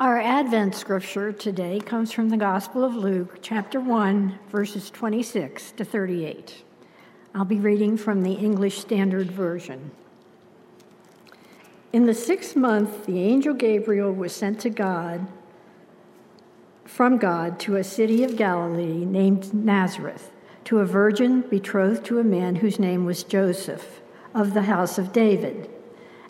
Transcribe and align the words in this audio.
Our 0.00 0.20
Advent 0.20 0.76
scripture 0.76 1.32
today 1.32 1.80
comes 1.80 2.12
from 2.12 2.28
the 2.28 2.36
Gospel 2.36 2.84
of 2.84 2.94
Luke, 2.94 3.40
chapter 3.42 3.80
1, 3.80 4.38
verses 4.48 4.90
26 4.90 5.72
to 5.72 5.84
38. 5.84 6.62
I'll 7.34 7.44
be 7.44 7.58
reading 7.58 7.96
from 7.96 8.22
the 8.22 8.34
English 8.34 8.78
Standard 8.78 9.28
Version. 9.28 9.90
In 11.92 12.06
the 12.06 12.14
sixth 12.14 12.54
month, 12.54 13.06
the 13.06 13.18
angel 13.18 13.54
Gabriel 13.54 14.12
was 14.12 14.32
sent 14.32 14.60
to 14.60 14.70
God 14.70 15.26
from 16.84 17.18
God 17.18 17.58
to 17.58 17.74
a 17.74 17.82
city 17.82 18.22
of 18.22 18.36
Galilee 18.36 19.04
named 19.04 19.52
Nazareth, 19.52 20.30
to 20.66 20.78
a 20.78 20.86
virgin 20.86 21.40
betrothed 21.40 22.04
to 22.04 22.20
a 22.20 22.24
man 22.24 22.54
whose 22.54 22.78
name 22.78 23.04
was 23.04 23.24
Joseph, 23.24 24.00
of 24.32 24.54
the 24.54 24.62
house 24.62 24.96
of 24.96 25.12
David. 25.12 25.68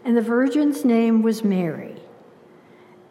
And 0.07 0.17
the 0.17 0.23
virgin's 0.23 0.87
name 0.87 1.21
was 1.21 1.45
Mary. 1.45 1.97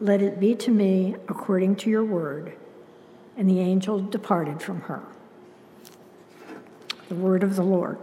Let 0.00 0.22
it 0.22 0.40
be 0.40 0.54
to 0.56 0.70
me 0.70 1.16
according 1.28 1.76
to 1.76 1.90
your 1.90 2.04
word. 2.04 2.56
And 3.36 3.48
the 3.48 3.60
angel 3.60 4.00
departed 4.00 4.62
from 4.62 4.80
her. 4.82 5.02
The 7.08 7.14
word 7.14 7.42
of 7.42 7.56
the 7.56 7.62
Lord. 7.62 7.98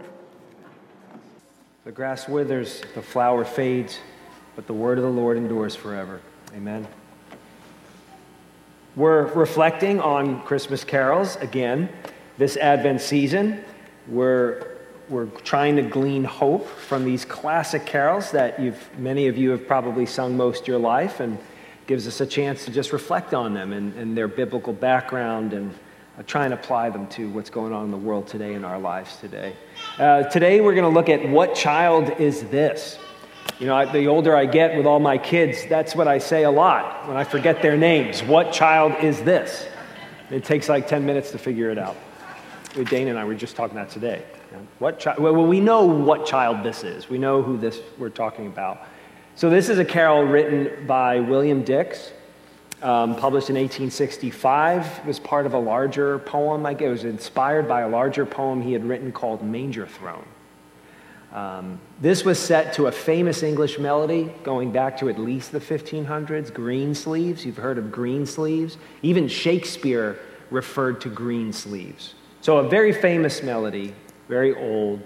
The 1.84 1.92
grass 1.92 2.28
withers, 2.28 2.82
the 2.94 3.02
flower 3.02 3.44
fades, 3.44 3.98
but 4.54 4.66
the 4.66 4.74
word 4.74 4.98
of 4.98 5.04
the 5.04 5.10
Lord 5.10 5.36
endures 5.36 5.74
forever. 5.74 6.20
Amen. 6.54 6.86
We're 8.94 9.26
reflecting 9.32 10.00
on 10.00 10.42
Christmas 10.42 10.84
carols 10.84 11.36
again 11.36 11.88
this 12.36 12.56
Advent 12.56 13.00
season. 13.00 13.64
We're, 14.06 14.76
we're 15.08 15.26
trying 15.26 15.76
to 15.76 15.82
glean 15.82 16.24
hope 16.24 16.66
from 16.66 17.04
these 17.04 17.24
classic 17.24 17.86
carols 17.86 18.30
that 18.32 18.60
you've, 18.60 18.98
many 18.98 19.28
of 19.28 19.36
you 19.36 19.50
have 19.50 19.66
probably 19.66 20.04
sung 20.04 20.36
most 20.36 20.68
your 20.68 20.78
life. 20.78 21.20
And 21.20 21.38
gives 21.88 22.06
us 22.06 22.20
a 22.20 22.26
chance 22.26 22.66
to 22.66 22.70
just 22.70 22.92
reflect 22.92 23.32
on 23.32 23.54
them 23.54 23.72
and, 23.72 23.94
and 23.94 24.14
their 24.14 24.28
biblical 24.28 24.74
background 24.74 25.54
and 25.54 25.74
uh, 26.18 26.22
try 26.26 26.44
and 26.44 26.52
apply 26.52 26.90
them 26.90 27.06
to 27.08 27.30
what's 27.30 27.48
going 27.48 27.72
on 27.72 27.86
in 27.86 27.90
the 27.90 27.96
world 27.96 28.26
today 28.26 28.52
in 28.52 28.62
our 28.62 28.78
lives 28.78 29.16
today. 29.16 29.56
Uh, 29.98 30.22
today, 30.24 30.60
we're 30.60 30.74
going 30.74 30.84
to 30.84 30.94
look 30.94 31.08
at 31.08 31.26
what 31.26 31.54
child 31.54 32.20
is 32.20 32.42
this? 32.50 32.98
You 33.58 33.66
know, 33.66 33.74
I, 33.74 33.90
the 33.90 34.06
older 34.06 34.36
I 34.36 34.44
get 34.44 34.76
with 34.76 34.84
all 34.84 35.00
my 35.00 35.16
kids, 35.16 35.64
that's 35.66 35.96
what 35.96 36.06
I 36.06 36.18
say 36.18 36.44
a 36.44 36.50
lot 36.50 37.08
when 37.08 37.16
I 37.16 37.24
forget 37.24 37.62
their 37.62 37.78
names. 37.78 38.22
What 38.22 38.52
child 38.52 38.92
is 39.02 39.22
this? 39.22 39.66
It 40.30 40.44
takes 40.44 40.68
like 40.68 40.88
10 40.88 41.06
minutes 41.06 41.30
to 41.30 41.38
figure 41.38 41.70
it 41.70 41.78
out. 41.78 41.96
Dane 42.90 43.08
and 43.08 43.18
I 43.18 43.24
were 43.24 43.34
just 43.34 43.56
talking 43.56 43.76
that 43.76 43.88
today. 43.88 44.22
What 44.78 45.00
chi- 45.00 45.16
well, 45.18 45.34
we 45.46 45.58
know 45.58 45.86
what 45.86 46.26
child 46.26 46.62
this 46.62 46.84
is. 46.84 47.08
We 47.08 47.16
know 47.16 47.40
who 47.42 47.56
this 47.56 47.80
we're 47.96 48.10
talking 48.10 48.46
about. 48.46 48.86
So, 49.38 49.48
this 49.48 49.68
is 49.68 49.78
a 49.78 49.84
carol 49.84 50.24
written 50.24 50.84
by 50.88 51.20
William 51.20 51.62
Dix, 51.62 52.10
um, 52.82 53.14
published 53.14 53.50
in 53.50 53.54
1865. 53.54 54.84
It 54.98 55.06
was 55.06 55.20
part 55.20 55.46
of 55.46 55.54
a 55.54 55.58
larger 55.60 56.18
poem. 56.18 56.66
It 56.66 56.88
was 56.88 57.04
inspired 57.04 57.68
by 57.68 57.82
a 57.82 57.88
larger 57.88 58.26
poem 58.26 58.60
he 58.60 58.72
had 58.72 58.84
written 58.84 59.12
called 59.12 59.44
Manger 59.44 59.86
Throne. 59.86 60.26
Um, 61.32 61.78
this 62.00 62.24
was 62.24 62.36
set 62.36 62.72
to 62.74 62.88
a 62.88 62.90
famous 62.90 63.44
English 63.44 63.78
melody 63.78 64.28
going 64.42 64.72
back 64.72 64.98
to 64.98 65.08
at 65.08 65.20
least 65.20 65.52
the 65.52 65.60
1500s, 65.60 66.52
Greensleeves. 66.52 67.44
You've 67.44 67.58
heard 67.58 67.78
of 67.78 67.92
Greensleeves. 67.92 68.76
Even 69.02 69.28
Shakespeare 69.28 70.18
referred 70.50 71.00
to 71.02 71.10
Greensleeves. 71.10 72.14
So, 72.40 72.56
a 72.56 72.68
very 72.68 72.92
famous 72.92 73.40
melody, 73.44 73.94
very 74.28 74.52
old. 74.56 75.00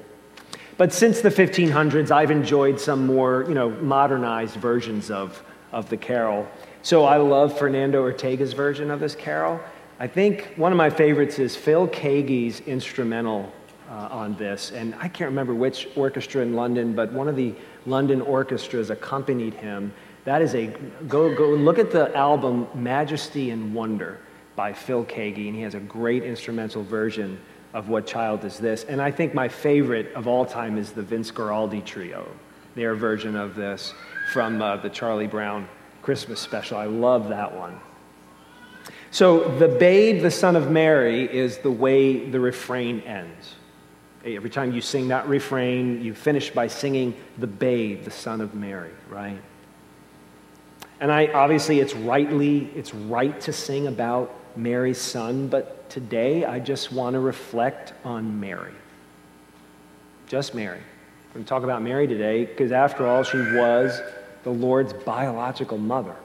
But 0.77 0.93
since 0.93 1.21
the 1.21 1.29
1500s, 1.29 2.11
I've 2.11 2.31
enjoyed 2.31 2.81
some 2.81 3.07
more, 3.07 3.45
you 3.49 3.55
know, 3.55 3.71
modernized 3.71 4.57
versions 4.57 5.11
of, 5.11 5.43
of 5.71 5.89
the 5.89 5.97
carol. 5.97 6.49
So 6.83 7.05
I 7.05 7.17
love 7.19 7.57
Fernando 7.59 8.03
Ortega's 8.03 8.55
version 8.55 8.91
of 8.91 9.01
this 9.01 9.15
carol. 9.15 9.61
I 10.01 10.07
think 10.07 10.55
one 10.57 10.73
of 10.73 10.79
my 10.79 10.91
favorites 10.91 11.39
is 11.39 11.55
Phil 11.55 11.87
Keaggy's 11.89 12.61
instrumental 12.61 13.53
uh, 13.89 14.09
on 14.11 14.35
this. 14.37 14.73
And 14.73 14.95
I 14.97 15.09
can't 15.09 15.29
remember 15.29 15.55
which 15.55 15.89
orchestra 15.95 16.43
in 16.43 16.55
London, 16.55 16.95
but 16.95 17.13
one 17.13 17.29
of 17.29 17.37
the 17.37 17.55
London 17.87 18.21
orchestras 18.23 18.91
accompanied 18.91 19.55
him. 19.55 19.93
That 20.25 20.41
is 20.41 20.55
a, 20.55 20.69
go, 21.09 21.35
go 21.35 21.51
look 21.51 21.79
at 21.79 21.91
the 21.91 22.15
album 22.17 22.67
Majesty 22.75 23.51
and 23.51 23.75
Wonder 23.75 24.19
by 24.57 24.73
Phil 24.73 25.05
Keaggy, 25.05 25.49
and 25.49 25.57
he 25.57 25.63
has 25.63 25.75
a 25.75 25.81
great 25.81 26.23
instrumental 26.23 26.83
version 26.83 27.39
of 27.75 27.89
What 27.89 28.07
Child 28.07 28.45
Is 28.45 28.59
This? 28.59 28.85
And 28.85 29.01
I 29.01 29.11
think 29.11 29.35
my 29.35 29.49
favorite 29.49 30.13
of 30.15 30.27
all 30.27 30.45
time 30.45 30.79
is 30.79 30.93
the 30.93 31.03
Vince 31.03 31.31
Guaraldi 31.31 31.85
Trio, 31.85 32.27
their 32.75 32.95
version 32.95 33.37
of 33.37 33.55
this 33.55 33.95
from 34.33 34.61
uh, 34.61 34.77
the 34.77 34.91
Charlie 34.91 35.27
Brown 35.27 35.69
Christmas 36.03 36.41
special. 36.41 36.77
I 36.77 36.87
love 36.87 37.29
that 37.29 37.55
one. 37.55 37.79
So, 39.11 39.57
the 39.59 39.69
babe, 39.69 40.23
the 40.23 40.31
son 40.31 40.57
of 40.57 40.71
Mary, 40.71 41.25
is 41.25 41.59
the 41.59 41.71
way 41.71 42.31
the 42.31 42.41
refrain 42.41 43.01
ends. 43.01 43.55
Every 44.25 44.51
time 44.51 44.73
you 44.73 44.81
sing 44.81 45.09
that 45.09 45.29
refrain, 45.29 46.03
you 46.03 46.15
finish 46.15 46.51
by 46.51 46.69
singing 46.69 47.15
the 47.39 47.47
babe, 47.47 48.05
the 48.05 48.11
son 48.11 48.41
of 48.41 48.55
Mary, 48.55 48.93
right? 49.11 49.41
And 51.01 51.11
I 51.11 51.27
obviously 51.27 51.81
it's 51.81 51.95
rightly, 51.95 52.71
it's 52.77 52.95
right 52.95 53.39
to 53.43 53.53
sing 53.53 53.89
about 53.89 54.33
Mary's 54.57 55.01
son, 55.01 55.49
but 55.49 55.89
today 55.91 56.45
I 56.45 56.59
just 56.59 56.93
want 56.93 57.15
to 57.15 57.21
reflect 57.21 57.93
on 58.05 58.41
Mary. 58.41 58.75
Just 60.27 60.55
Mary. 60.55 60.79
We're 61.29 61.35
going 61.35 61.45
to 61.45 61.49
talk 61.49 61.63
about 61.63 61.83
Mary 61.83 62.07
today 62.07 62.45
because, 62.45 62.73
after 62.73 63.07
all, 63.07 63.23
she 63.23 63.39
was 63.39 64.01
the 64.45 64.51
Lord's 64.51 64.93
biological 64.93 65.79
mother. 65.79 66.17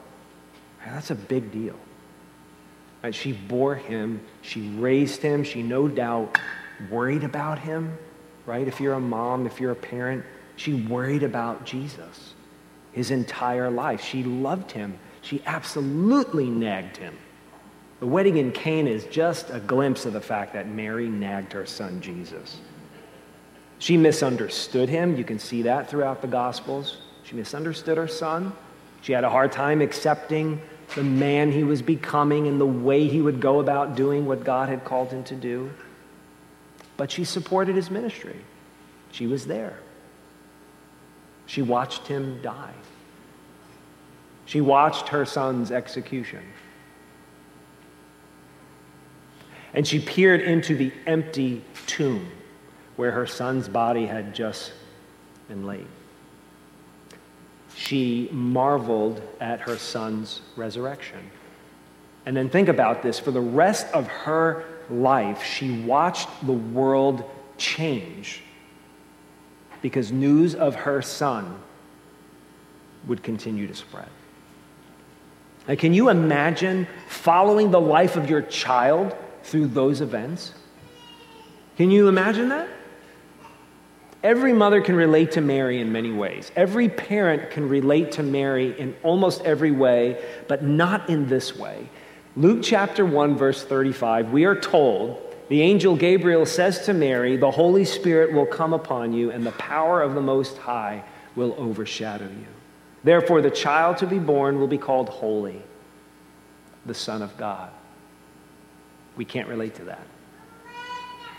That's 0.84 1.10
a 1.10 1.14
big 1.14 1.52
deal. 1.52 1.76
Right? 3.02 3.14
She 3.14 3.32
bore 3.32 3.74
him, 3.74 4.20
she 4.42 4.68
raised 4.70 5.22
him, 5.22 5.44
she 5.44 5.62
no 5.62 5.88
doubt 5.88 6.38
worried 6.90 7.24
about 7.24 7.58
him, 7.58 7.96
right? 8.46 8.66
If 8.66 8.80
you're 8.80 8.94
a 8.94 9.00
mom, 9.00 9.46
if 9.46 9.60
you're 9.60 9.72
a 9.72 9.76
parent, 9.76 10.24
she 10.56 10.74
worried 10.74 11.22
about 11.22 11.64
Jesus 11.64 12.34
his 12.92 13.10
entire 13.10 13.70
life. 13.70 14.02
She 14.02 14.24
loved 14.24 14.72
him, 14.72 14.98
she 15.22 15.42
absolutely 15.46 16.50
nagged 16.50 16.96
him. 16.96 17.16
The 18.00 18.06
wedding 18.06 18.36
in 18.36 18.52
Cana 18.52 18.90
is 18.90 19.04
just 19.06 19.50
a 19.50 19.58
glimpse 19.58 20.06
of 20.06 20.12
the 20.12 20.20
fact 20.20 20.52
that 20.52 20.68
Mary 20.68 21.08
nagged 21.08 21.52
her 21.52 21.66
son 21.66 22.00
Jesus. 22.00 22.58
She 23.80 23.96
misunderstood 23.96 24.88
him. 24.88 25.16
You 25.16 25.24
can 25.24 25.38
see 25.38 25.62
that 25.62 25.90
throughout 25.90 26.22
the 26.22 26.28
Gospels. 26.28 26.98
She 27.24 27.34
misunderstood 27.34 27.96
her 27.96 28.08
son. 28.08 28.52
She 29.00 29.12
had 29.12 29.24
a 29.24 29.30
hard 29.30 29.52
time 29.52 29.80
accepting 29.80 30.60
the 30.94 31.04
man 31.04 31.52
he 31.52 31.64
was 31.64 31.82
becoming 31.82 32.46
and 32.46 32.60
the 32.60 32.66
way 32.66 33.06
he 33.06 33.20
would 33.20 33.40
go 33.40 33.60
about 33.60 33.94
doing 33.94 34.26
what 34.26 34.44
God 34.44 34.68
had 34.68 34.84
called 34.84 35.10
him 35.10 35.22
to 35.24 35.34
do. 35.34 35.70
But 36.96 37.10
she 37.10 37.24
supported 37.24 37.76
his 37.76 37.90
ministry. 37.90 38.36
She 39.12 39.26
was 39.26 39.46
there. 39.46 39.78
She 41.46 41.62
watched 41.62 42.06
him 42.06 42.40
die. 42.42 42.74
She 44.46 44.60
watched 44.60 45.08
her 45.08 45.24
son's 45.24 45.70
execution. 45.70 46.42
And 49.78 49.86
she 49.86 50.00
peered 50.00 50.40
into 50.40 50.74
the 50.74 50.90
empty 51.06 51.62
tomb 51.86 52.28
where 52.96 53.12
her 53.12 53.28
son's 53.28 53.68
body 53.68 54.06
had 54.06 54.34
just 54.34 54.72
been 55.46 55.68
laid. 55.68 55.86
She 57.76 58.28
marveled 58.32 59.22
at 59.40 59.60
her 59.60 59.78
son's 59.78 60.40
resurrection. 60.56 61.30
And 62.26 62.36
then 62.36 62.50
think 62.50 62.66
about 62.66 63.04
this 63.04 63.20
for 63.20 63.30
the 63.30 63.40
rest 63.40 63.86
of 63.94 64.08
her 64.08 64.64
life, 64.90 65.44
she 65.44 65.82
watched 65.82 66.28
the 66.44 66.54
world 66.54 67.22
change 67.56 68.42
because 69.80 70.10
news 70.10 70.56
of 70.56 70.74
her 70.74 71.02
son 71.02 71.56
would 73.06 73.22
continue 73.22 73.68
to 73.68 73.76
spread. 73.76 74.08
Now, 75.68 75.76
can 75.76 75.94
you 75.94 76.08
imagine 76.08 76.88
following 77.08 77.70
the 77.70 77.80
life 77.80 78.16
of 78.16 78.28
your 78.28 78.42
child 78.42 79.14
through 79.44 79.68
those 79.68 80.00
events? 80.00 80.52
Can 81.76 81.90
you 81.90 82.08
imagine 82.08 82.48
that? 82.48 82.68
Every 84.22 84.52
mother 84.52 84.80
can 84.80 84.96
relate 84.96 85.32
to 85.32 85.40
Mary 85.40 85.80
in 85.80 85.92
many 85.92 86.10
ways. 86.10 86.50
Every 86.56 86.88
parent 86.88 87.50
can 87.50 87.68
relate 87.68 88.12
to 88.12 88.22
Mary 88.24 88.78
in 88.78 88.96
almost 89.04 89.42
every 89.42 89.70
way, 89.70 90.20
but 90.48 90.64
not 90.64 91.08
in 91.08 91.28
this 91.28 91.56
way. 91.56 91.88
Luke 92.34 92.60
chapter 92.62 93.06
1, 93.06 93.36
verse 93.36 93.64
35, 93.64 94.32
we 94.32 94.44
are 94.44 94.58
told 94.58 95.22
the 95.48 95.62
angel 95.62 95.96
Gabriel 95.96 96.44
says 96.46 96.84
to 96.86 96.92
Mary, 96.92 97.36
The 97.36 97.50
Holy 97.50 97.84
Spirit 97.84 98.32
will 98.32 98.46
come 98.46 98.72
upon 98.72 99.12
you, 99.12 99.30
and 99.30 99.46
the 99.46 99.52
power 99.52 100.02
of 100.02 100.14
the 100.14 100.20
Most 100.20 100.58
High 100.58 101.04
will 101.36 101.54
overshadow 101.56 102.26
you. 102.26 102.46
Therefore, 103.04 103.40
the 103.40 103.50
child 103.50 103.98
to 103.98 104.06
be 104.06 104.18
born 104.18 104.58
will 104.58 104.66
be 104.66 104.78
called 104.78 105.08
Holy, 105.08 105.62
the 106.84 106.94
Son 106.94 107.22
of 107.22 107.36
God. 107.38 107.70
We 109.18 109.26
can't 109.26 109.48
relate 109.48 109.74
to 109.74 109.84
that. 109.84 110.06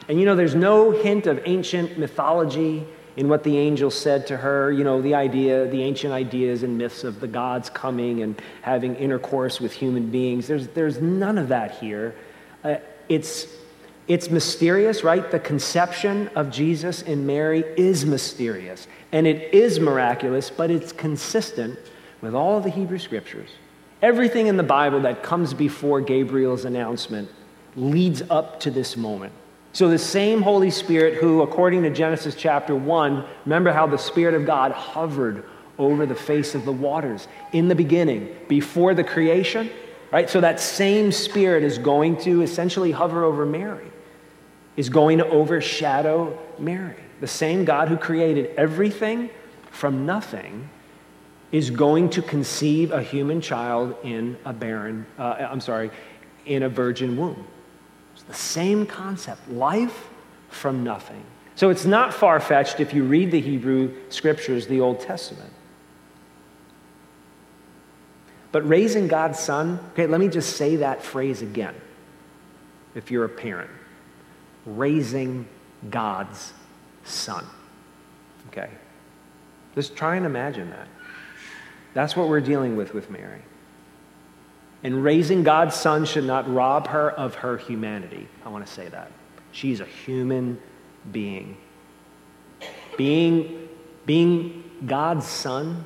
And 0.08 0.20
you 0.20 0.26
know, 0.26 0.36
there's 0.36 0.56
no 0.56 0.92
hint 0.92 1.26
of 1.26 1.42
ancient 1.46 1.98
mythology 1.98 2.86
in 3.16 3.30
what 3.30 3.44
the 3.44 3.58
angel 3.58 3.90
said 3.90 4.28
to 4.28 4.38
her. 4.38 4.72
You 4.72 4.84
know, 4.84 5.02
the 5.02 5.16
idea, 5.16 5.66
the 5.68 5.82
ancient 5.82 6.14
ideas 6.14 6.64
and 6.64 6.78
myths 6.78 7.04
of 7.04 7.20
the 7.20 7.28
gods 7.28 7.70
coming 7.70 8.22
and 8.22 8.40
having 8.62 8.96
intercourse 8.96 9.60
with 9.60 9.72
human 9.72 10.12
beings. 10.12 10.46
There's, 10.48 10.68
there's 10.70 11.02
none 11.02 11.38
of 11.38 11.48
that 11.48 11.78
here. 11.80 12.16
Uh, 12.64 12.76
it's 13.08 13.48
it's 14.10 14.32
mysterious, 14.32 15.04
right? 15.04 15.30
The 15.30 15.40
conception 15.40 16.30
of 16.30 16.50
Jesus 16.50 17.04
in 17.04 17.28
Mary 17.28 17.64
is 17.78 18.08
mysterious 18.08 18.88
and 19.12 19.28
it 19.28 19.54
is 19.54 19.80
miraculous, 19.80 20.50
but 20.50 20.72
it's 20.72 20.92
consistent 20.92 21.78
with 22.20 22.34
all 22.34 22.60
the 22.60 22.72
Hebrew 22.72 22.98
scriptures. 22.98 23.52
Everything 24.02 24.48
in 24.48 24.58
the 24.58 24.64
Bible 24.64 25.02
that 25.02 25.22
comes 25.22 25.54
before 25.54 26.02
Gabriel's 26.02 26.66
announcement 26.66 27.30
leads 27.80 28.22
up 28.30 28.60
to 28.62 28.72
this 28.72 28.98
moment. 28.98 29.34
So, 29.72 29.88
the 29.88 29.98
same 29.98 30.42
Holy 30.42 30.72
Spirit, 30.72 31.16
who, 31.16 31.42
according 31.42 31.84
to 31.84 31.90
Genesis 31.90 32.36
chapter 32.36 32.76
1, 32.76 33.26
remember 33.46 33.72
how 33.72 33.86
the 33.88 33.98
Spirit 33.98 34.34
of 34.34 34.46
God 34.46 34.72
hovered 34.72 35.44
over 35.78 36.06
the 36.06 36.16
face 36.16 36.56
of 36.56 36.66
the 36.66 36.72
waters 36.72 37.28
in 37.54 37.68
the 37.68 37.76
beginning, 37.76 38.36
before 38.48 38.94
the 38.94 39.04
creation, 39.04 39.70
right? 40.12 40.30
So, 40.30 40.42
that 40.42 40.60
same 40.60 41.12
Spirit 41.12 41.64
is 41.64 41.78
going 41.78 42.18
to 42.22 42.42
essentially 42.42 42.92
hover 42.92 43.24
over 43.24 43.46
Mary 43.46 43.90
is 44.80 44.88
going 44.88 45.18
to 45.18 45.28
overshadow 45.28 46.40
Mary. 46.58 46.96
The 47.20 47.28
same 47.28 47.66
God 47.66 47.90
who 47.90 47.98
created 47.98 48.56
everything 48.56 49.30
from 49.72 50.06
nothing 50.06 50.70
is 51.52 51.70
going 51.70 52.10
to 52.12 52.22
conceive 52.22 52.94
a 52.94 53.04
human 53.04 53.42
child 53.42 53.94
in 54.04 54.38
a 54.46 54.54
barren, 54.54 55.06
uh, 55.18 55.48
I'm 55.52 55.60
sorry, 55.60 55.92
in 56.46 56.64
a 56.64 56.70
virgin 56.70 57.18
womb. 57.18 57.46
It's 58.20 58.28
the 58.28 58.34
same 58.34 58.86
concept 58.86 59.50
life 59.50 60.10
from 60.50 60.84
nothing. 60.84 61.24
So 61.56 61.70
it's 61.70 61.86
not 61.86 62.14
far 62.14 62.42
fetched 62.42 62.82
if 62.82 62.94
you 62.94 63.06
read 63.06 63.32
the 63.32 63.40
Hebrew 63.40 63.96
scriptures, 64.10 64.68
the 64.68 64.82
Old 64.82 65.00
Testament. 65.00 65.54
But 68.52 68.68
raising 68.68 69.08
God's 69.08 69.40
son, 69.40 69.80
okay, 69.94 70.06
let 70.06 70.20
me 70.20 70.28
just 70.28 70.58
say 70.58 70.78
that 70.78 71.02
phrase 71.02 71.42
again 71.42 71.76
if 72.94 73.10
you're 73.10 73.24
a 73.24 73.30
parent 73.30 73.70
raising 74.66 75.48
God's 75.90 76.52
son. 77.06 77.46
Okay? 78.50 78.70
Just 79.76 79.96
try 79.96 80.18
and 80.18 80.26
imagine 80.26 80.70
that. 80.72 80.90
That's 81.94 82.18
what 82.18 82.28
we're 82.28 82.42
dealing 82.42 82.76
with 82.76 82.94
with 82.94 83.10
Mary. 83.10 83.42
And 84.84 85.04
raising 85.04 85.44
God's 85.44 85.76
son 85.76 86.06
should 86.06 86.24
not 86.24 86.52
rob 86.52 86.88
her 86.88 87.12
of 87.12 87.36
her 87.36 87.58
humanity. 87.58 88.28
I 88.46 88.50
want 88.50 88.66
to 88.66 88.72
say 88.72 88.88
that. 88.88 89.12
She's 89.52 89.82
a 89.82 89.86
human 89.86 90.60
being. 91.12 91.58
Being, 92.98 93.68
being 94.06 94.64
God's 94.86 95.28
son, 95.28 95.84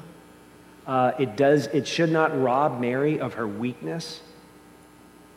uh, 0.86 1.14
it, 1.18 1.36
does, 1.36 1.68
it 1.68 1.88
should 1.88 2.12
not 2.12 2.40
rob 2.40 2.80
Mary 2.80 3.20
of 3.20 3.36
her 3.36 3.48
weakness, 3.48 4.22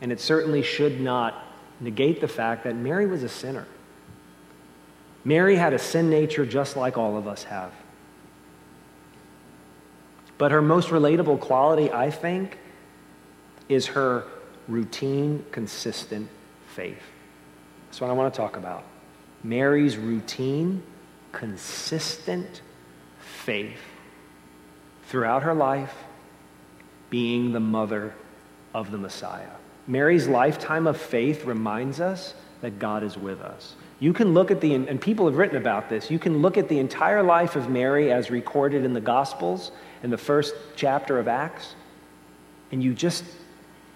and 0.00 0.10
it 0.10 0.20
certainly 0.20 0.62
should 0.62 1.00
not 1.00 1.44
negate 1.80 2.20
the 2.20 2.28
fact 2.28 2.64
that 2.64 2.74
Mary 2.74 3.06
was 3.06 3.22
a 3.22 3.28
sinner. 3.28 3.66
Mary 5.24 5.56
had 5.56 5.72
a 5.72 5.78
sin 5.78 6.08
nature 6.08 6.46
just 6.46 6.76
like 6.76 6.96
all 6.96 7.16
of 7.16 7.26
us 7.26 7.44
have. 7.44 7.72
But 10.38 10.52
her 10.52 10.62
most 10.62 10.90
relatable 10.90 11.40
quality, 11.40 11.90
I 11.90 12.10
think, 12.10 12.58
is 13.68 13.86
her 13.86 14.24
routine, 14.68 15.44
consistent 15.52 16.28
faith. 16.74 17.02
That's 17.86 18.00
what 18.00 18.10
I 18.10 18.12
want 18.12 18.32
to 18.32 18.36
talk 18.36 18.56
about. 18.56 18.84
Mary's 19.42 19.96
routine, 19.96 20.82
consistent 21.32 22.62
faith 23.18 23.78
throughout 25.08 25.42
her 25.42 25.54
life, 25.54 25.94
being 27.10 27.52
the 27.52 27.60
mother 27.60 28.14
of 28.74 28.90
the 28.90 28.98
Messiah. 28.98 29.50
Mary's 29.86 30.26
lifetime 30.26 30.86
of 30.86 30.96
faith 30.96 31.44
reminds 31.44 32.00
us 32.00 32.34
that 32.60 32.78
God 32.78 33.02
is 33.02 33.16
with 33.16 33.40
us. 33.40 33.76
You 34.00 34.12
can 34.12 34.34
look 34.34 34.50
at 34.50 34.60
the, 34.60 34.74
and 34.74 35.00
people 35.00 35.26
have 35.26 35.36
written 35.36 35.56
about 35.56 35.88
this, 35.88 36.10
you 36.10 36.18
can 36.18 36.42
look 36.42 36.58
at 36.58 36.68
the 36.68 36.78
entire 36.78 37.22
life 37.22 37.56
of 37.56 37.70
Mary 37.70 38.12
as 38.12 38.30
recorded 38.30 38.84
in 38.84 38.92
the 38.92 39.00
Gospels 39.00 39.72
in 40.02 40.10
the 40.10 40.18
first 40.18 40.54
chapter 40.74 41.18
of 41.18 41.28
Acts, 41.28 41.74
and 42.72 42.82
you 42.82 42.92
just, 42.92 43.24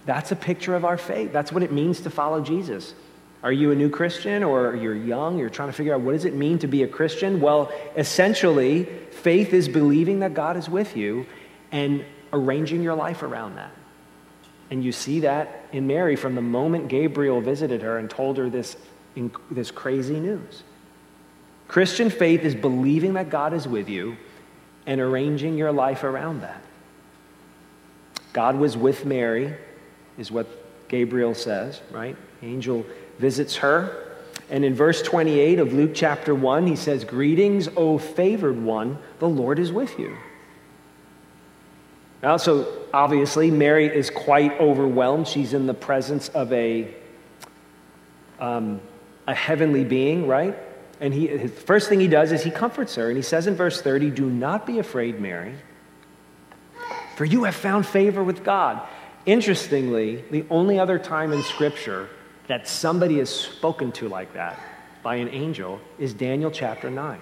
that's 0.06 0.32
a 0.32 0.36
picture 0.36 0.74
of 0.74 0.84
our 0.84 0.96
faith. 0.96 1.32
That's 1.32 1.52
what 1.52 1.62
it 1.62 1.72
means 1.72 2.00
to 2.00 2.10
follow 2.10 2.40
Jesus. 2.40 2.94
Are 3.42 3.52
you 3.52 3.70
a 3.70 3.74
new 3.74 3.88
Christian 3.88 4.42
or 4.42 4.76
you're 4.76 4.94
young? 4.94 5.38
You're 5.38 5.50
trying 5.50 5.68
to 5.68 5.72
figure 5.72 5.94
out 5.94 6.02
what 6.02 6.12
does 6.12 6.24
it 6.24 6.34
mean 6.34 6.58
to 6.58 6.66
be 6.66 6.82
a 6.82 6.88
Christian? 6.88 7.40
Well, 7.40 7.72
essentially, 7.96 8.84
faith 8.84 9.54
is 9.54 9.68
believing 9.68 10.20
that 10.20 10.34
God 10.34 10.56
is 10.56 10.68
with 10.68 10.96
you 10.96 11.26
and 11.72 12.04
arranging 12.32 12.82
your 12.82 12.94
life 12.94 13.22
around 13.22 13.56
that. 13.56 13.72
And 14.70 14.84
you 14.84 14.92
see 14.92 15.20
that 15.20 15.64
in 15.72 15.86
Mary 15.86 16.16
from 16.16 16.34
the 16.34 16.42
moment 16.42 16.88
Gabriel 16.88 17.40
visited 17.40 17.82
her 17.82 17.98
and 17.98 18.08
told 18.08 18.36
her 18.36 18.50
this, 18.50 18.76
this 19.50 19.70
crazy 19.70 20.20
news. 20.20 20.62
Christian 21.66 22.10
faith 22.10 22.42
is 22.42 22.54
believing 22.54 23.14
that 23.14 23.30
God 23.30 23.54
is 23.54 23.66
with 23.66 23.88
you 23.88 24.16
and 24.86 25.00
arranging 25.00 25.56
your 25.56 25.72
life 25.72 26.04
around 26.04 26.42
that. 26.42 26.62
God 28.32 28.56
was 28.56 28.76
with 28.76 29.04
Mary, 29.04 29.56
is 30.20 30.30
what 30.30 30.46
Gabriel 30.88 31.34
says, 31.34 31.80
right? 31.90 32.14
Angel 32.42 32.84
visits 33.18 33.56
her. 33.56 34.06
And 34.50 34.64
in 34.64 34.74
verse 34.74 35.00
28 35.00 35.58
of 35.58 35.72
Luke 35.72 35.92
chapter 35.94 36.34
1, 36.34 36.66
he 36.66 36.76
says, 36.76 37.04
Greetings, 37.04 37.68
O 37.74 37.96
favored 37.96 38.62
one, 38.62 38.98
the 39.18 39.28
Lord 39.28 39.58
is 39.58 39.72
with 39.72 39.98
you. 39.98 40.16
Now, 42.22 42.36
so 42.36 42.68
obviously, 42.92 43.50
Mary 43.50 43.86
is 43.86 44.10
quite 44.10 44.60
overwhelmed. 44.60 45.26
She's 45.26 45.54
in 45.54 45.66
the 45.66 45.74
presence 45.74 46.28
of 46.28 46.52
a, 46.52 46.92
um, 48.38 48.82
a 49.26 49.34
heavenly 49.34 49.84
being, 49.84 50.26
right? 50.26 50.54
And 51.00 51.14
he, 51.14 51.28
the 51.28 51.48
first 51.48 51.88
thing 51.88 51.98
he 51.98 52.08
does 52.08 52.30
is 52.30 52.44
he 52.44 52.50
comforts 52.50 52.96
her. 52.96 53.08
And 53.08 53.16
he 53.16 53.22
says 53.22 53.46
in 53.46 53.54
verse 53.54 53.80
30, 53.80 54.10
Do 54.10 54.28
not 54.28 54.66
be 54.66 54.80
afraid, 54.80 55.18
Mary, 55.18 55.54
for 57.16 57.24
you 57.24 57.44
have 57.44 57.54
found 57.56 57.86
favor 57.86 58.22
with 58.22 58.44
God. 58.44 58.86
Interestingly, 59.26 60.24
the 60.30 60.44
only 60.50 60.78
other 60.78 60.98
time 60.98 61.32
in 61.32 61.42
Scripture 61.42 62.08
that 62.46 62.66
somebody 62.66 63.20
is 63.20 63.28
spoken 63.28 63.92
to 63.92 64.08
like 64.08 64.32
that 64.34 64.58
by 65.02 65.16
an 65.16 65.28
angel 65.28 65.80
is 65.98 66.14
Daniel 66.14 66.50
chapter 66.50 66.90
9. 66.90 67.18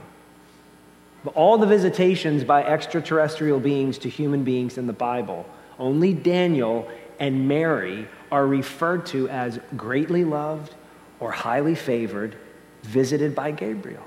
All 1.34 1.58
the 1.58 1.66
visitations 1.66 2.44
by 2.44 2.64
extraterrestrial 2.64 3.60
beings 3.60 3.98
to 3.98 4.08
human 4.08 4.44
beings 4.44 4.78
in 4.78 4.86
the 4.86 4.92
Bible 4.92 5.44
only 5.78 6.14
Daniel 6.14 6.90
and 7.18 7.48
Mary 7.48 8.08
are 8.30 8.46
referred 8.46 9.06
to 9.06 9.28
as 9.28 9.60
greatly 9.76 10.24
loved 10.24 10.74
or 11.20 11.32
highly 11.32 11.74
favored, 11.74 12.36
visited 12.82 13.34
by 13.34 13.50
Gabriel. 13.50 14.04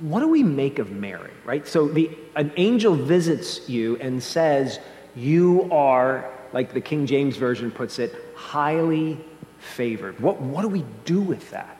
What 0.00 0.20
do 0.20 0.28
we 0.28 0.42
make 0.42 0.78
of 0.78 0.90
Mary, 0.90 1.30
right? 1.44 1.66
So 1.66 1.88
the, 1.88 2.10
an 2.36 2.52
angel 2.56 2.94
visits 2.94 3.68
you 3.68 3.96
and 3.96 4.22
says, 4.22 4.80
You 5.14 5.68
are, 5.70 6.30
like 6.52 6.72
the 6.72 6.80
King 6.80 7.06
James 7.06 7.36
Version 7.36 7.70
puts 7.70 7.98
it, 7.98 8.14
highly 8.34 9.18
favored. 9.58 10.18
What, 10.20 10.40
what 10.40 10.62
do 10.62 10.68
we 10.68 10.84
do 11.04 11.20
with 11.20 11.50
that 11.50 11.76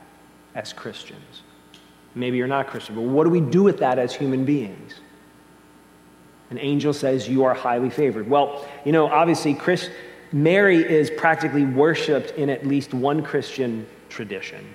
as 0.54 0.72
Christians? 0.72 1.42
Maybe 2.14 2.36
you're 2.36 2.46
not 2.46 2.68
Christian, 2.68 2.94
but 2.94 3.02
what 3.02 3.24
do 3.24 3.30
we 3.30 3.40
do 3.40 3.62
with 3.62 3.78
that 3.78 3.98
as 3.98 4.14
human 4.14 4.44
beings? 4.44 5.00
An 6.50 6.58
angel 6.58 6.92
says, 6.92 7.28
You 7.28 7.44
are 7.44 7.54
highly 7.54 7.88
favored. 7.88 8.28
Well, 8.28 8.68
you 8.84 8.92
know, 8.92 9.06
obviously, 9.06 9.54
Chris, 9.54 9.88
Mary 10.32 10.78
is 10.78 11.10
practically 11.10 11.64
worshiped 11.64 12.32
in 12.32 12.50
at 12.50 12.66
least 12.66 12.92
one 12.92 13.22
Christian 13.22 13.86
tradition. 14.10 14.66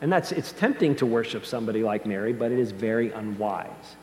And 0.00 0.12
that's, 0.12 0.30
it's 0.30 0.52
tempting 0.52 0.94
to 0.96 1.06
worship 1.06 1.44
somebody 1.44 1.82
like 1.82 2.06
Mary, 2.06 2.32
but 2.32 2.52
it 2.52 2.58
is 2.58 2.70
very 2.70 3.10
unwise. 3.12 3.96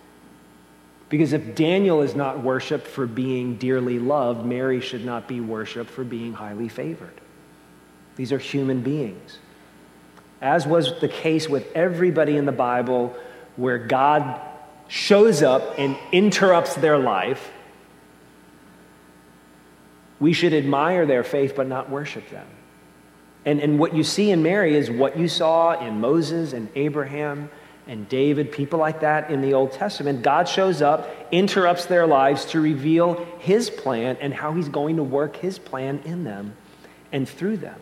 Because 1.14 1.32
if 1.32 1.54
Daniel 1.54 2.02
is 2.02 2.16
not 2.16 2.42
worshiped 2.42 2.88
for 2.88 3.06
being 3.06 3.58
dearly 3.58 4.00
loved, 4.00 4.48
Mary 4.48 4.82
should 4.82 5.06
not 5.06 5.28
be 5.28 5.42
worshiped 5.42 5.92
for 5.92 6.04
being 6.04 6.34
highly 6.34 6.70
favored. 6.70 7.14
These 8.16 8.32
are 8.32 8.40
human 8.40 8.82
beings. 8.82 9.38
As 10.42 10.66
was 10.66 11.00
the 11.02 11.08
case 11.08 11.48
with 11.48 11.72
everybody 11.76 12.36
in 12.36 12.48
the 12.48 12.52
Bible 12.52 13.16
where 13.58 13.78
God 13.78 14.42
shows 14.88 15.44
up 15.44 15.76
and 15.78 15.96
interrupts 16.12 16.74
their 16.78 16.98
life, 16.98 17.52
we 20.20 20.34
should 20.34 20.56
admire 20.56 21.06
their 21.06 21.24
faith 21.24 21.54
but 21.56 21.68
not 21.68 21.92
worship 21.92 22.28
them. 22.32 22.48
And, 23.46 23.60
and 23.60 23.78
what 23.78 23.96
you 23.96 24.04
see 24.04 24.32
in 24.32 24.42
Mary 24.42 24.76
is 24.76 24.90
what 24.90 25.16
you 25.16 25.28
saw 25.28 25.80
in 25.80 26.02
Moses 26.02 26.54
and 26.54 26.70
Abraham 26.74 27.52
and 27.88 28.08
David, 28.08 28.52
people 28.52 28.80
like 28.80 29.02
that 29.02 29.30
in 29.30 29.42
the 29.42 29.54
Old 29.54 29.74
Testament. 29.74 30.22
God 30.22 30.48
shows 30.48 30.82
up, 30.82 31.10
interrupts 31.32 31.86
their 31.86 32.08
lives 32.08 32.46
to 32.46 32.62
reveal 32.62 33.26
his 33.40 33.70
plan 33.70 34.18
and 34.22 34.34
how 34.34 34.54
he's 34.54 34.70
going 34.70 34.98
to 34.98 35.04
work 35.04 35.36
his 35.36 35.60
plan 35.60 36.02
in 36.06 36.24
them 36.24 36.56
and 37.12 37.28
through 37.28 37.58
them. 37.58 37.80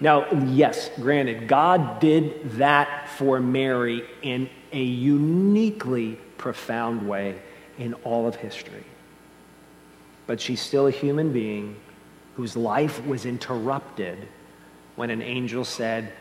Now, 0.00 0.30
yes, 0.30 0.90
granted, 0.96 1.48
God 1.48 2.00
did 2.00 2.52
that 2.52 3.08
for 3.16 3.40
Mary 3.40 4.04
in 4.22 4.48
a 4.72 4.82
uniquely 4.82 6.18
profound 6.36 7.08
way 7.08 7.40
in 7.78 7.94
all 7.94 8.28
of 8.28 8.36
history. 8.36 8.84
But 10.26 10.40
she's 10.40 10.60
still 10.60 10.86
a 10.86 10.90
human 10.90 11.32
being 11.32 11.76
whose 12.36 12.56
life 12.56 13.04
was 13.06 13.24
interrupted 13.26 14.28
when 14.94 15.10
an 15.10 15.22
angel 15.22 15.64
said, 15.64 16.12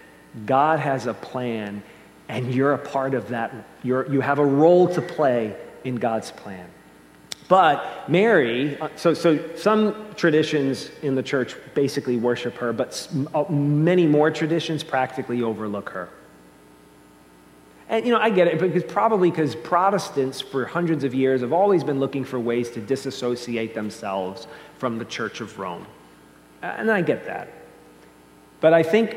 God 0.46 0.80
has 0.80 1.06
a 1.06 1.14
plan, 1.14 1.84
and 2.30 2.54
you're 2.54 2.74
a 2.74 2.78
part 2.78 3.14
of 3.14 3.30
that. 3.30 3.54
You're, 3.84 4.12
you 4.12 4.22
have 4.22 4.40
a 4.40 4.46
role 4.46 4.88
to 4.90 5.02
play 5.02 5.56
in 5.84 5.96
God's 5.96 6.32
plan. 6.32 6.68
But 7.48 8.10
Mary, 8.10 8.78
uh, 8.80 8.90
so, 8.98 9.14
so 9.14 9.56
some 9.56 10.14
traditions 10.16 10.92
in 11.02 11.16
the 11.16 11.24
church 11.24 11.56
basically 11.74 12.18
worship 12.18 12.56
her, 12.56 12.74
but 12.74 13.08
uh, 13.34 13.46
many 13.50 14.06
more 14.06 14.30
traditions 14.32 14.84
practically 14.84 15.42
overlook 15.42 15.90
her. 15.92 16.10
And, 17.90 18.06
you 18.06 18.12
know, 18.12 18.20
I 18.20 18.32
get 18.32 18.48
it, 18.48 18.60
because 18.60 18.84
probably 18.84 19.30
because 19.30 19.56
Protestants 19.56 20.42
for 20.42 20.66
hundreds 20.66 21.06
of 21.06 21.14
years 21.14 21.40
have 21.40 21.54
always 21.54 21.86
been 21.86 22.02
looking 22.02 22.26
for 22.26 22.38
ways 22.38 22.70
to 22.72 22.82
disassociate 22.82 23.74
themselves 23.74 24.48
from 24.78 24.98
the 24.98 25.06
Church 25.06 25.40
of 25.40 25.58
Rome. 25.58 25.88
And 26.62 26.92
I 26.92 27.02
get 27.02 27.26
that. 27.28 27.54
But 28.60 28.74
I 28.74 28.84
think 28.84 29.16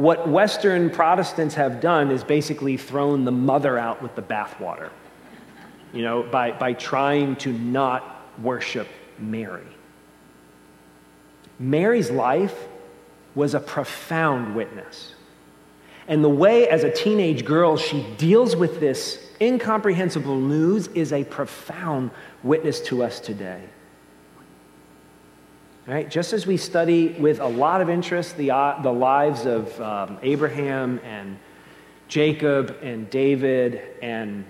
what 0.00 0.26
Western 0.26 0.88
Protestants 0.88 1.56
have 1.56 1.78
done 1.78 2.10
is 2.10 2.24
basically 2.24 2.78
thrown 2.78 3.26
the 3.26 3.32
mother 3.32 3.76
out 3.76 4.00
with 4.00 4.14
the 4.14 4.22
bathwater, 4.22 4.88
you 5.92 6.00
know, 6.00 6.22
by, 6.22 6.52
by 6.52 6.72
trying 6.72 7.36
to 7.36 7.52
not 7.52 8.26
worship 8.40 8.88
Mary. 9.18 9.66
Mary's 11.58 12.10
life 12.10 12.66
was 13.34 13.52
a 13.52 13.60
profound 13.60 14.56
witness. 14.56 15.14
And 16.08 16.24
the 16.24 16.30
way, 16.30 16.66
as 16.66 16.82
a 16.82 16.90
teenage 16.90 17.44
girl, 17.44 17.76
she 17.76 18.02
deals 18.16 18.56
with 18.56 18.80
this 18.80 19.30
incomprehensible 19.38 20.40
news 20.40 20.86
is 20.88 21.12
a 21.12 21.24
profound 21.24 22.10
witness 22.42 22.80
to 22.86 23.02
us 23.02 23.20
today. 23.20 23.64
Right? 25.86 26.10
Just 26.10 26.32
as 26.32 26.46
we 26.46 26.56
study 26.56 27.08
with 27.18 27.40
a 27.40 27.46
lot 27.46 27.80
of 27.80 27.88
interest 27.88 28.36
the, 28.36 28.50
uh, 28.50 28.80
the 28.82 28.92
lives 28.92 29.46
of 29.46 29.80
um, 29.80 30.18
Abraham 30.22 31.00
and 31.04 31.38
Jacob 32.06 32.76
and 32.82 33.08
David 33.08 33.80
and 34.02 34.44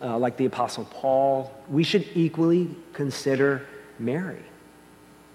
uh, 0.00 0.18
like 0.18 0.36
the 0.36 0.46
Apostle 0.46 0.84
Paul, 0.84 1.52
we 1.68 1.82
should 1.82 2.06
equally 2.14 2.74
consider 2.92 3.66
Mary. 3.98 4.42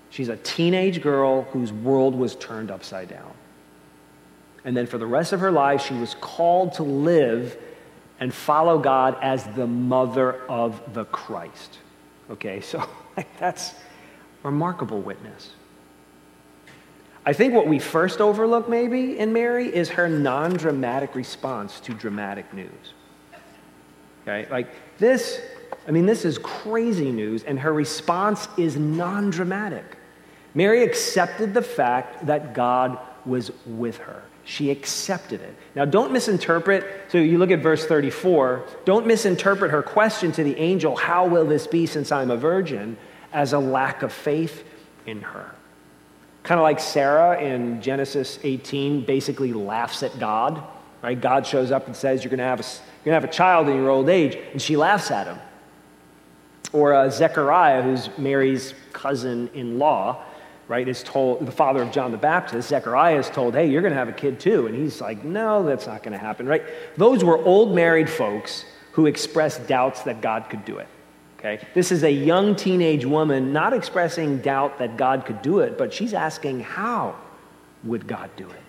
She's 0.09 0.29
a 0.29 0.37
teenage 0.37 1.01
girl 1.01 1.43
whose 1.43 1.71
world 1.71 2.15
was 2.15 2.35
turned 2.35 2.71
upside 2.71 3.09
down. 3.09 3.33
And 4.63 4.75
then 4.75 4.87
for 4.87 4.97
the 4.97 5.05
rest 5.05 5.33
of 5.33 5.39
her 5.39 5.51
life, 5.51 5.81
she 5.81 5.93
was 5.93 6.15
called 6.19 6.73
to 6.73 6.83
live 6.83 7.57
and 8.19 8.33
follow 8.33 8.79
God 8.79 9.17
as 9.21 9.45
the 9.55 9.67
mother 9.67 10.41
of 10.49 10.93
the 10.93 11.05
Christ. 11.05 11.79
Okay, 12.29 12.61
so 12.61 12.87
that's 13.39 13.73
remarkable 14.47 15.01
witness. 15.01 15.51
I 17.25 17.33
think 17.33 17.53
what 17.53 17.67
we 17.67 17.77
first 17.77 18.21
overlook, 18.21 18.69
maybe, 18.69 19.19
in 19.19 19.33
Mary 19.33 19.67
is 19.67 19.89
her 19.89 20.07
non 20.07 20.53
dramatic 20.53 21.13
response 21.13 21.81
to 21.81 21.93
dramatic 21.93 22.53
news. 22.53 22.93
Okay, 24.23 24.47
like 24.49 24.69
this, 24.97 25.41
I 25.87 25.91
mean, 25.91 26.05
this 26.05 26.23
is 26.23 26.37
crazy 26.37 27.11
news, 27.11 27.43
and 27.43 27.59
her 27.59 27.73
response 27.73 28.47
is 28.57 28.77
non 28.77 29.29
dramatic. 29.29 29.97
Mary 30.53 30.83
accepted 30.83 31.53
the 31.53 31.61
fact 31.61 32.25
that 32.27 32.53
God 32.53 32.97
was 33.25 33.51
with 33.65 33.97
her. 33.97 34.23
She 34.45 34.71
accepted 34.71 35.41
it. 35.41 35.53
Now, 35.75 35.83
don't 35.83 36.13
misinterpret. 36.13 36.85
So, 37.09 37.17
you 37.17 37.37
look 37.37 37.51
at 37.51 37.59
verse 37.59 37.85
34. 37.85 38.63
Don't 38.85 39.05
misinterpret 39.05 39.71
her 39.71 39.83
question 39.83 40.31
to 40.31 40.43
the 40.45 40.57
angel, 40.57 40.95
How 40.95 41.27
will 41.27 41.45
this 41.45 41.67
be 41.67 41.85
since 41.85 42.09
I'm 42.13 42.31
a 42.31 42.37
virgin? 42.37 42.95
As 43.37 43.53
a 43.53 43.59
lack 43.59 44.01
of 44.01 44.11
faith 44.11 44.63
in 45.05 45.21
her. 45.21 45.53
Kind 46.41 46.59
of 46.59 46.63
like 46.63 46.79
Sarah 46.79 47.39
in 47.39 47.79
Genesis 47.83 48.39
18 48.41 49.05
basically 49.05 49.53
laughs 49.53 50.01
at 50.01 50.17
God, 50.17 50.63
right? 51.03 51.21
God 51.21 51.45
shows 51.45 51.69
up 51.69 51.85
and 51.85 51.95
says, 51.95 52.23
You're 52.23 52.31
going 52.31 52.39
to 52.39 52.45
have 52.45 52.59
a, 52.59 52.63
you're 52.63 53.13
going 53.13 53.21
to 53.21 53.21
have 53.21 53.23
a 53.25 53.33
child 53.33 53.69
in 53.69 53.75
your 53.75 53.91
old 53.91 54.09
age, 54.09 54.35
and 54.53 54.59
she 54.59 54.75
laughs 54.75 55.11
at 55.11 55.27
him. 55.27 55.37
Or 56.73 56.95
uh, 56.95 57.11
Zechariah, 57.11 57.83
who's 57.83 58.09
Mary's 58.17 58.73
cousin 58.91 59.51
in 59.53 59.77
law, 59.77 60.23
right, 60.67 60.87
is 60.87 61.03
told, 61.03 61.45
the 61.45 61.51
father 61.51 61.83
of 61.83 61.91
John 61.91 62.11
the 62.11 62.17
Baptist, 62.17 62.69
Zechariah 62.69 63.19
is 63.19 63.29
told, 63.29 63.53
hey, 63.53 63.69
you're 63.69 63.83
going 63.83 63.93
to 63.93 63.99
have 63.99 64.09
a 64.09 64.13
kid 64.13 64.39
too. 64.39 64.65
And 64.65 64.75
he's 64.75 64.99
like, 64.99 65.23
no, 65.23 65.63
that's 65.63 65.85
not 65.85 66.01
going 66.01 66.13
to 66.13 66.17
happen, 66.17 66.47
right? 66.47 66.63
Those 66.97 67.23
were 67.23 67.37
old 67.37 67.75
married 67.75 68.09
folks 68.09 68.65
who 68.93 69.05
expressed 69.05 69.67
doubts 69.67 70.01
that 70.03 70.21
God 70.21 70.49
could 70.49 70.65
do 70.65 70.79
it. 70.79 70.87
Okay? 71.47 71.65
This 71.73 71.91
is 71.91 72.03
a 72.03 72.11
young 72.11 72.55
teenage 72.55 73.05
woman 73.05 73.53
not 73.53 73.73
expressing 73.73 74.39
doubt 74.39 74.79
that 74.79 74.97
God 74.97 75.25
could 75.25 75.41
do 75.41 75.59
it, 75.59 75.77
but 75.77 75.93
she's 75.93 76.13
asking, 76.13 76.61
how 76.61 77.15
would 77.83 78.07
God 78.07 78.29
do 78.35 78.49
it? 78.49 78.61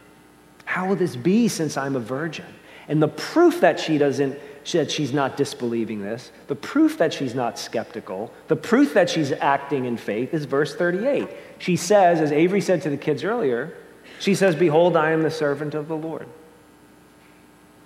How 0.65 0.87
will 0.87 0.97
this 0.97 1.17
be 1.17 1.49
since 1.49 1.77
I'm 1.77 1.97
a 1.97 2.01
virgin? 2.01 2.47
And 2.89 3.03
the 3.03 3.09
proof 3.09 3.61
that 3.61 3.81
she 3.81 3.99
doesn't 3.99 4.39
that 4.73 4.91
she's 4.91 5.15
not 5.15 5.39
disbelieving 5.39 6.03
this, 6.03 6.31
the 6.47 6.55
proof 6.55 6.99
that 6.99 7.11
she's 7.11 7.35
not 7.35 7.59
skeptical, 7.59 8.31
the 8.49 8.57
proof 8.57 8.93
that 8.93 9.09
she's 9.09 9.33
acting 9.33 9.87
in 9.87 9.97
faith 9.97 10.35
is 10.35 10.45
verse 10.45 10.75
38. 10.75 11.27
She 11.57 11.75
says, 11.75 12.21
as 12.21 12.33
Avery 12.33 12.61
said 12.61 12.83
to 12.83 12.91
the 12.91 12.99
kids 12.99 13.25
earlier, 13.25 13.73
she 14.21 14.35
says, 14.35 14.55
Behold, 14.55 14.95
I 14.95 15.13
am 15.13 15.23
the 15.23 15.31
servant 15.31 15.75
of 15.75 15.89
the 15.89 15.97
Lord. 15.97 16.27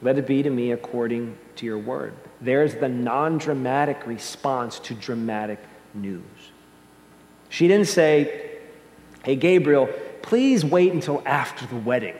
Let 0.03 0.19
it 0.19 0.27
be 0.27 0.43
to 0.43 0.51
me 0.51 0.73
according 0.73 1.39
to 1.57 1.67
your 1.67 1.79
word. 1.79 2.15
There's 2.41 2.75
the 2.75 2.89
non 2.89 3.39
dramatic 3.39 4.05
response 4.07 4.81
to 4.81 4.95
dramatic 4.95 5.61
news. 5.95 6.23
She 7.49 7.69
didn't 7.69 7.87
say, 7.87 8.59
Hey, 9.25 9.37
Gabriel, 9.37 9.89
please 10.23 10.65
wait 10.65 10.93
until 10.93 11.23
after 11.25 11.67
the 11.67 11.77
wedding. 11.77 12.17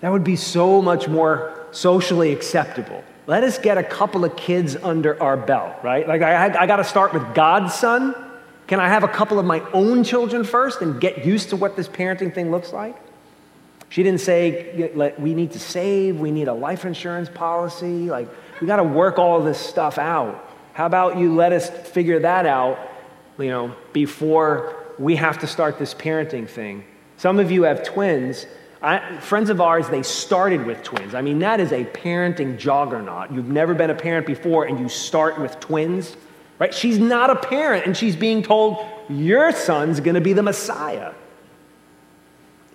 That 0.00 0.10
would 0.10 0.24
be 0.24 0.36
so 0.36 0.80
much 0.80 1.06
more 1.08 1.66
socially 1.72 2.32
acceptable. 2.32 3.04
Let 3.26 3.44
us 3.44 3.58
get 3.58 3.76
a 3.76 3.82
couple 3.82 4.24
of 4.24 4.34
kids 4.36 4.76
under 4.76 5.22
our 5.22 5.36
belt, 5.36 5.74
right? 5.82 6.08
Like, 6.08 6.22
I, 6.22 6.62
I 6.62 6.66
got 6.66 6.76
to 6.76 6.84
start 6.84 7.12
with 7.12 7.34
God's 7.34 7.74
son. 7.74 8.14
Can 8.66 8.80
I 8.80 8.88
have 8.88 9.04
a 9.04 9.08
couple 9.08 9.38
of 9.38 9.44
my 9.44 9.60
own 9.72 10.02
children 10.02 10.44
first 10.44 10.80
and 10.80 11.00
get 11.00 11.26
used 11.26 11.50
to 11.50 11.56
what 11.56 11.76
this 11.76 11.88
parenting 11.88 12.34
thing 12.34 12.50
looks 12.50 12.72
like? 12.72 12.96
She 13.90 14.02
didn't 14.02 14.20
say, 14.20 14.90
we 15.18 15.34
need 15.34 15.52
to 15.52 15.58
save, 15.58 16.18
we 16.18 16.30
need 16.30 16.48
a 16.48 16.54
life 16.54 16.84
insurance 16.84 17.28
policy. 17.28 18.08
Like, 18.08 18.28
we 18.60 18.66
got 18.66 18.76
to 18.76 18.84
work 18.84 19.18
all 19.18 19.42
this 19.42 19.58
stuff 19.58 19.98
out. 19.98 20.48
How 20.72 20.86
about 20.86 21.18
you 21.18 21.34
let 21.34 21.52
us 21.52 21.68
figure 21.68 22.20
that 22.20 22.46
out 22.46 22.78
you 23.38 23.50
know, 23.50 23.74
before 23.92 24.76
we 24.98 25.16
have 25.16 25.38
to 25.38 25.46
start 25.46 25.78
this 25.78 25.94
parenting 25.94 26.48
thing. 26.48 26.84
Some 27.16 27.38
of 27.38 27.50
you 27.50 27.64
have 27.64 27.82
twins. 27.82 28.46
I, 28.82 29.18
friends 29.18 29.50
of 29.50 29.60
ours, 29.60 29.88
they 29.88 30.02
started 30.02 30.64
with 30.64 30.82
twins. 30.82 31.14
I 31.14 31.22
mean, 31.22 31.38
that 31.40 31.60
is 31.60 31.72
a 31.72 31.84
parenting 31.84 32.58
juggernaut. 32.58 33.32
You've 33.32 33.48
never 33.48 33.74
been 33.74 33.90
a 33.90 33.94
parent 33.94 34.26
before, 34.26 34.64
and 34.64 34.78
you 34.78 34.88
start 34.88 35.38
with 35.38 35.58
twins, 35.60 36.16
right? 36.58 36.72
She's 36.72 36.98
not 36.98 37.30
a 37.30 37.36
parent, 37.36 37.86
and 37.86 37.96
she's 37.96 38.16
being 38.16 38.42
told, 38.42 38.86
Your 39.08 39.52
son's 39.52 40.00
going 40.00 40.14
to 40.14 40.20
be 40.20 40.32
the 40.32 40.42
Messiah. 40.42 41.12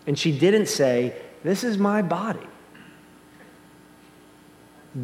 And 0.07 0.17
she 0.17 0.37
didn't 0.37 0.67
say, 0.67 1.15
This 1.43 1.63
is 1.63 1.77
my 1.77 2.01
body. 2.01 2.47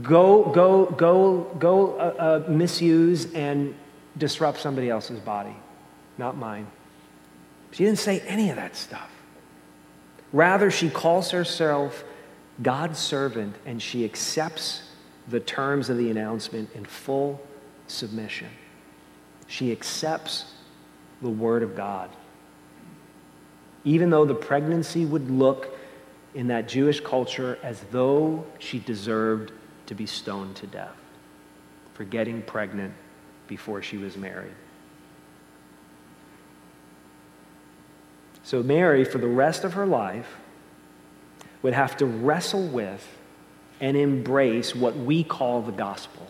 Go, 0.02 0.46
go, 0.46 0.86
go, 0.86 1.54
go 1.60 1.96
uh, 1.96 2.44
uh, 2.48 2.50
misuse 2.50 3.34
and 3.34 3.76
disrupt 4.18 4.60
somebody 4.60 4.90
else's 4.90 5.20
body, 5.20 5.56
not 6.18 6.38
mine. 6.38 6.68
She 7.72 7.84
didn't 7.84 8.00
say 8.00 8.22
any 8.22 8.50
of 8.50 8.56
that 8.56 8.76
stuff. 8.76 9.10
Rather, 10.32 10.72
she 10.72 10.90
calls 10.90 11.32
herself 11.32 12.06
God's 12.62 13.00
servant 13.00 13.56
and 13.66 13.82
she 13.82 14.06
accepts 14.06 14.84
the 15.28 15.40
terms 15.40 15.90
of 15.90 15.98
the 15.98 16.10
announcement 16.10 16.70
in 16.74 16.86
full 16.86 17.42
submission. 17.88 18.50
She 19.48 19.72
accepts 19.72 20.54
the 21.22 21.30
word 21.30 21.64
of 21.64 21.76
God. 21.76 22.10
Even 23.84 24.10
though 24.10 24.26
the 24.26 24.36
pregnancy 24.36 25.06
would 25.06 25.30
look 25.30 25.78
in 26.34 26.48
that 26.48 26.68
Jewish 26.68 27.00
culture 27.00 27.58
as 27.64 27.82
though 27.92 28.46
she 28.60 28.80
deserved 28.80 29.52
to 29.88 29.96
be 29.96 30.06
stoned 30.06 30.56
to 30.58 30.68
death 30.68 30.96
for 31.94 32.04
getting 32.06 32.42
pregnant 32.42 32.94
before 33.48 33.82
she 33.82 33.98
was 33.98 34.16
married. 34.16 34.54
So, 38.44 38.64
Mary, 38.64 39.04
for 39.04 39.18
the 39.18 39.28
rest 39.28 39.64
of 39.64 39.74
her 39.74 39.86
life, 39.86 40.38
would 41.62 41.74
have 41.74 41.98
to 41.98 42.06
wrestle 42.06 42.68
with 42.68 43.06
and 43.80 43.98
embrace 43.98 44.76
what 44.76 44.96
we 44.96 45.24
call 45.24 45.62
the 45.62 45.72
gospel, 45.72 46.28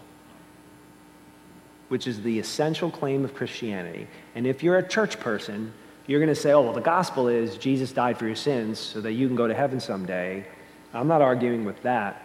which 1.89 2.07
is 2.07 2.21
the 2.21 2.39
essential 2.39 2.89
claim 2.89 3.23
of 3.23 3.33
Christianity. 3.33 4.07
And 4.35 4.47
if 4.47 4.63
you're 4.63 4.77
a 4.77 4.87
church 4.87 5.19
person, 5.19 5.73
you're 6.11 6.19
going 6.19 6.27
to 6.27 6.35
say, 6.35 6.51
oh, 6.51 6.61
well, 6.61 6.73
the 6.73 6.81
gospel 6.81 7.29
is 7.29 7.55
Jesus 7.55 7.93
died 7.93 8.17
for 8.17 8.27
your 8.27 8.35
sins 8.35 8.77
so 8.77 8.99
that 8.99 9.13
you 9.13 9.27
can 9.27 9.37
go 9.37 9.47
to 9.47 9.53
heaven 9.53 9.79
someday. 9.79 10.45
I'm 10.93 11.07
not 11.07 11.21
arguing 11.21 11.63
with 11.63 11.81
that. 11.83 12.21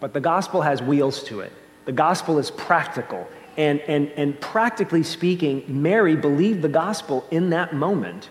But 0.00 0.14
the 0.14 0.20
gospel 0.20 0.62
has 0.62 0.80
wheels 0.80 1.22
to 1.24 1.40
it. 1.40 1.52
The 1.84 1.92
gospel 1.92 2.38
is 2.38 2.50
practical. 2.50 3.28
And, 3.58 3.80
and, 3.80 4.08
and 4.12 4.40
practically 4.40 5.02
speaking, 5.02 5.64
Mary 5.68 6.16
believed 6.16 6.62
the 6.62 6.68
gospel 6.70 7.26
in 7.30 7.50
that 7.50 7.74
moment 7.74 8.30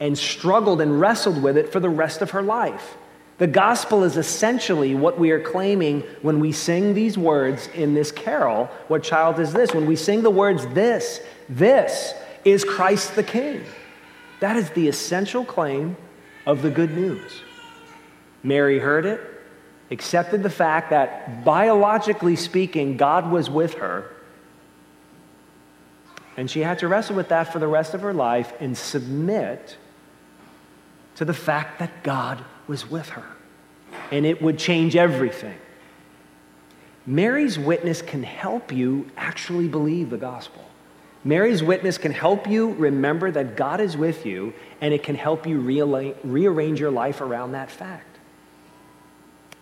and 0.00 0.18
struggled 0.18 0.80
and 0.80 1.00
wrestled 1.00 1.40
with 1.40 1.56
it 1.56 1.70
for 1.70 1.78
the 1.78 1.88
rest 1.88 2.20
of 2.20 2.32
her 2.32 2.42
life. 2.42 2.96
The 3.38 3.46
gospel 3.46 4.02
is 4.02 4.16
essentially 4.16 4.96
what 4.96 5.20
we 5.20 5.30
are 5.30 5.40
claiming 5.40 6.00
when 6.22 6.40
we 6.40 6.50
sing 6.50 6.94
these 6.94 7.16
words 7.16 7.68
in 7.76 7.94
this 7.94 8.10
carol. 8.10 8.66
What 8.88 9.04
child 9.04 9.38
is 9.38 9.52
this? 9.52 9.72
When 9.72 9.86
we 9.86 9.94
sing 9.94 10.22
the 10.22 10.30
words, 10.30 10.66
this, 10.74 11.20
this 11.48 12.12
is 12.44 12.64
Christ 12.64 13.14
the 13.14 13.22
King. 13.22 13.64
That 14.40 14.56
is 14.56 14.70
the 14.70 14.88
essential 14.88 15.44
claim 15.44 15.96
of 16.46 16.62
the 16.62 16.70
good 16.70 16.94
news. 16.94 17.42
Mary 18.42 18.78
heard 18.78 19.06
it, 19.06 19.20
accepted 19.90 20.42
the 20.42 20.50
fact 20.50 20.90
that 20.90 21.44
biologically 21.44 22.36
speaking, 22.36 22.96
God 22.96 23.30
was 23.30 23.48
with 23.48 23.74
her 23.74 24.14
and 26.36 26.50
she 26.50 26.60
had 26.60 26.78
to 26.80 26.88
wrestle 26.88 27.16
with 27.16 27.28
that 27.28 27.52
for 27.52 27.58
the 27.58 27.68
rest 27.68 27.94
of 27.94 28.00
her 28.00 28.12
life 28.12 28.52
and 28.60 28.76
submit 28.76 29.76
to 31.16 31.24
the 31.24 31.34
fact 31.34 31.78
that 31.78 32.02
God 32.02 32.44
was 32.66 32.90
with 32.90 33.10
her. 33.10 33.24
And 34.10 34.26
it 34.26 34.42
would 34.42 34.58
change 34.58 34.96
everything. 34.96 35.56
Mary's 37.06 37.58
witness 37.58 38.02
can 38.02 38.22
help 38.22 38.72
you 38.72 39.10
actually 39.16 39.68
believe 39.68 40.10
the 40.10 40.16
gospel. 40.16 40.64
Mary's 41.24 41.62
witness 41.62 41.96
can 41.96 42.12
help 42.12 42.46
you 42.46 42.72
remember 42.74 43.30
that 43.30 43.56
God 43.56 43.80
is 43.80 43.96
with 43.96 44.26
you, 44.26 44.52
and 44.80 44.92
it 44.92 45.02
can 45.02 45.16
help 45.16 45.46
you 45.46 45.58
rearrange 45.58 46.78
your 46.78 46.90
life 46.90 47.20
around 47.22 47.52
that 47.52 47.70
fact. 47.70 48.18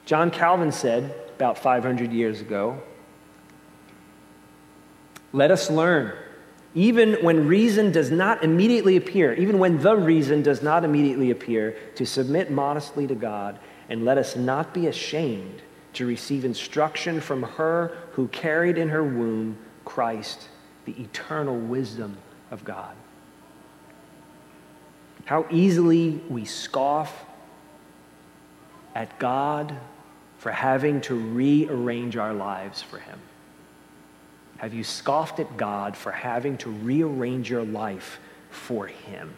John 0.05 0.31
Calvin 0.31 0.72
said 0.72 1.14
about 1.37 1.59
500 1.59 2.12
years 2.12 2.40
ago, 2.40 2.83
Let 5.33 5.53
us 5.53 5.70
learn 5.70 6.12
even 6.75 7.14
when 7.22 7.46
reason 7.46 7.92
does 7.92 8.11
not 8.11 8.42
immediately 8.42 8.96
appear, 8.96 9.35
even 9.35 9.59
when 9.59 9.79
the 9.79 9.94
reason 9.94 10.42
does 10.42 10.62
not 10.62 10.85
immediately 10.85 11.31
appear, 11.31 11.77
to 11.96 12.07
submit 12.07 12.51
modestly 12.51 13.07
to 13.07 13.14
God, 13.14 13.59
and 13.88 14.05
let 14.05 14.16
us 14.16 14.37
not 14.37 14.72
be 14.72 14.87
ashamed 14.87 15.62
to 15.92 16.07
receive 16.07 16.44
instruction 16.44 17.20
from 17.20 17.42
her 17.42 17.96
who 18.12 18.27
carried 18.29 18.79
in 18.79 18.88
her 18.88 19.05
womb 19.05 19.59
Christ, 19.85 20.48
the 20.85 20.92
eternal 21.01 21.57
wisdom 21.57 22.16
of 22.51 22.64
God. 22.64 22.95
How 25.25 25.47
easily 25.51 26.21
we 26.29 26.45
scoff 26.45 27.25
at 28.95 29.18
God 29.18 29.75
for 30.38 30.51
having 30.51 31.01
to 31.03 31.14
rearrange 31.14 32.16
our 32.16 32.35
lives 32.35 32.83
for 32.83 32.99
Him. 32.99 33.18
Have 34.59 34.75
you 34.75 34.85
scoffed 34.85 35.40
at 35.40 35.57
God 35.57 35.97
for 35.97 36.12
having 36.12 36.57
to 36.59 36.71
rearrange 36.71 37.49
your 37.49 37.64
life 37.64 38.21
for 38.51 38.87
Him? 38.87 39.33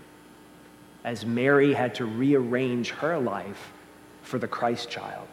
As 1.05 1.27
Mary 1.27 1.75
had 1.75 1.95
to 1.97 2.07
rearrange 2.07 2.91
her 2.91 3.19
life 3.19 3.73
for 4.23 4.39
the 4.39 4.49
Christ 4.49 4.91
child. 4.91 5.29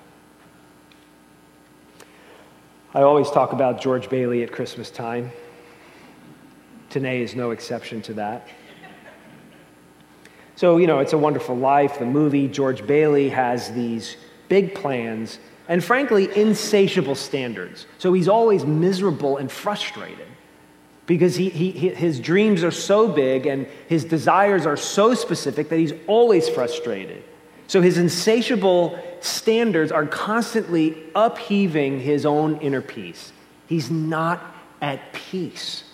I 2.94 3.04
always 3.04 3.32
talk 3.32 3.54
about 3.54 3.80
George 3.80 4.10
Bailey 4.10 4.44
at 4.44 4.52
Christmas 4.52 4.92
time. 4.92 5.32
Today 6.92 7.22
is 7.22 7.36
no 7.36 7.52
exception 7.52 8.02
to 8.04 8.14
that. 8.16 8.48
So, 10.58 10.78
you 10.78 10.86
know, 10.86 11.00
it's 11.00 11.14
a 11.14 11.18
wonderful 11.18 11.56
life. 11.56 11.98
The 11.98 12.06
movie, 12.06 12.48
George 12.48 12.86
Bailey 12.86 13.30
has 13.30 13.72
these 13.72 14.18
big 14.50 14.76
plans 14.76 15.40
and 15.70 15.82
frankly, 15.82 16.30
insatiable 16.36 17.16
standards. 17.16 17.88
So 17.98 18.12
he's 18.12 18.28
always 18.28 18.66
miserable 18.66 19.38
and 19.38 19.50
frustrated 19.50 20.28
because 21.06 21.38
he, 21.38 21.50
he, 21.50 21.72
his 21.72 22.20
dreams 22.20 22.62
are 22.62 22.72
so 22.72 23.08
big 23.08 23.46
and 23.46 23.66
his 23.88 24.04
desires 24.04 24.66
are 24.66 24.76
so 24.76 25.14
specific 25.14 25.70
that 25.70 25.78
he's 25.78 25.94
always 26.08 26.50
frustrated. 26.50 27.24
So 27.68 27.82
his 27.82 27.98
insatiable 27.98 29.02
standards 29.22 29.94
are 29.94 30.06
constantly 30.06 31.02
upheaving 31.16 32.02
his 32.02 32.26
own 32.26 32.58
inner 32.58 32.82
peace. 32.82 33.32
He's 33.68 33.90
not 33.90 34.44
at 34.82 35.14
peace 35.14 35.86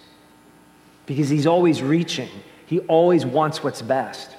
because 1.07 1.29
he's 1.29 1.47
always 1.47 1.81
reaching, 1.81 2.29
he 2.67 2.79
always 2.81 3.25
wants 3.25 3.63
what's 3.63 3.81
best. 3.81 4.29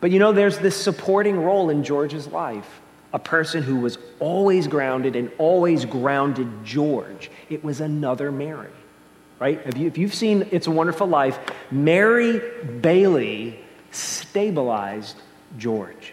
But 0.00 0.10
you 0.10 0.18
know, 0.18 0.32
there's 0.32 0.58
this 0.58 0.76
supporting 0.76 1.38
role 1.38 1.70
in 1.70 1.84
George's 1.84 2.26
life 2.26 2.80
a 3.12 3.18
person 3.18 3.62
who 3.62 3.76
was 3.76 3.96
always 4.20 4.66
grounded 4.66 5.16
and 5.16 5.30
always 5.38 5.86
grounded 5.86 6.48
George. 6.64 7.30
It 7.48 7.64
was 7.64 7.80
another 7.80 8.30
Mary, 8.30 8.68
right? 9.38 9.58
If, 9.64 9.78
you, 9.78 9.86
if 9.86 9.96
you've 9.96 10.14
seen 10.14 10.46
It's 10.50 10.66
a 10.66 10.70
Wonderful 10.70 11.06
Life, 11.06 11.38
Mary 11.70 12.42
Bailey 12.82 13.58
stabilized 13.90 15.16
George. 15.56 16.12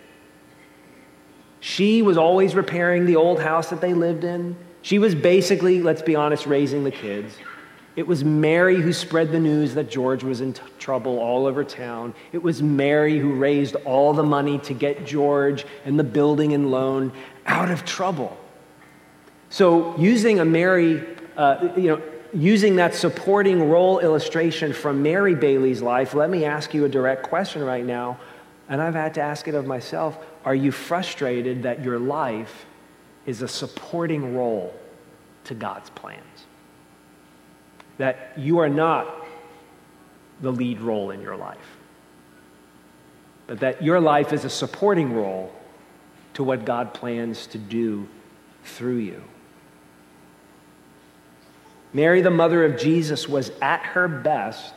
She 1.59 2.01
was 2.01 2.17
always 2.17 2.55
repairing 2.55 3.05
the 3.05 3.17
old 3.17 3.41
house 3.41 3.69
that 3.69 3.81
they 3.81 3.93
lived 3.93 4.23
in. 4.23 4.55
She 4.81 4.99
was 4.99 5.15
basically, 5.15 5.81
let's 5.81 6.01
be 6.01 6.15
honest, 6.15 6.45
raising 6.45 6.83
the 6.83 6.91
kids. 6.91 7.35
It 7.95 8.07
was 8.07 8.23
Mary 8.23 8.81
who 8.81 8.91
spread 8.91 9.31
the 9.31 9.39
news 9.39 9.75
that 9.75 9.89
George 9.89 10.23
was 10.23 10.41
in 10.41 10.53
t- 10.53 10.61
trouble 10.79 11.19
all 11.19 11.45
over 11.45 11.63
town. 11.63 12.15
It 12.31 12.41
was 12.41 12.63
Mary 12.63 13.19
who 13.19 13.33
raised 13.33 13.75
all 13.85 14.13
the 14.13 14.23
money 14.23 14.57
to 14.59 14.73
get 14.73 15.05
George 15.05 15.65
and 15.85 15.99
the 15.99 16.03
building 16.03 16.53
and 16.53 16.71
loan 16.71 17.11
out 17.45 17.69
of 17.69 17.85
trouble. 17.85 18.35
So, 19.49 19.95
using 19.97 20.39
a 20.39 20.45
Mary, 20.45 21.05
uh, 21.37 21.69
you 21.77 21.89
know, 21.89 22.01
using 22.33 22.77
that 22.77 22.95
supporting 22.95 23.69
role 23.69 23.99
illustration 23.99 24.73
from 24.73 25.03
Mary 25.03 25.35
Bailey's 25.35 25.83
life, 25.83 26.15
let 26.15 26.31
me 26.31 26.45
ask 26.45 26.73
you 26.73 26.85
a 26.85 26.89
direct 26.89 27.21
question 27.21 27.63
right 27.63 27.85
now. 27.85 28.17
And 28.69 28.81
I've 28.81 28.95
had 28.95 29.13
to 29.15 29.21
ask 29.21 29.47
it 29.47 29.53
of 29.53 29.67
myself 29.67 30.17
Are 30.45 30.55
you 30.55 30.71
frustrated 30.71 31.63
that 31.63 31.83
your 31.83 31.99
life 31.99 32.65
is 33.27 33.43
a 33.43 33.47
supporting 33.47 34.35
role 34.35 34.73
to 35.43 35.53
God's 35.53 35.91
plans? 35.91 36.32
That 37.97 38.33
you 38.37 38.59
are 38.59 38.69
not 38.69 39.25
the 40.41 40.51
lead 40.51 40.81
role 40.81 41.11
in 41.11 41.21
your 41.21 41.35
life, 41.35 41.77
but 43.47 43.59
that 43.59 43.81
your 43.83 43.99
life 43.99 44.33
is 44.33 44.45
a 44.45 44.49
supporting 44.49 45.13
role 45.13 45.53
to 46.33 46.43
what 46.43 46.65
God 46.65 46.93
plans 46.93 47.47
to 47.47 47.57
do 47.57 48.07
through 48.63 48.97
you. 48.97 49.23
Mary, 51.93 52.21
the 52.21 52.31
mother 52.31 52.65
of 52.65 52.77
Jesus, 52.77 53.29
was 53.29 53.51
at 53.61 53.81
her 53.81 54.07
best 54.07 54.73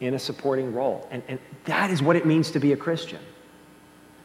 in 0.00 0.14
a 0.14 0.18
supporting 0.18 0.72
role. 0.72 1.08
And, 1.10 1.22
and 1.28 1.38
that 1.64 1.90
is 1.90 2.02
what 2.02 2.16
it 2.16 2.24
means 2.24 2.52
to 2.52 2.60
be 2.60 2.72
a 2.72 2.76
Christian. 2.76 3.20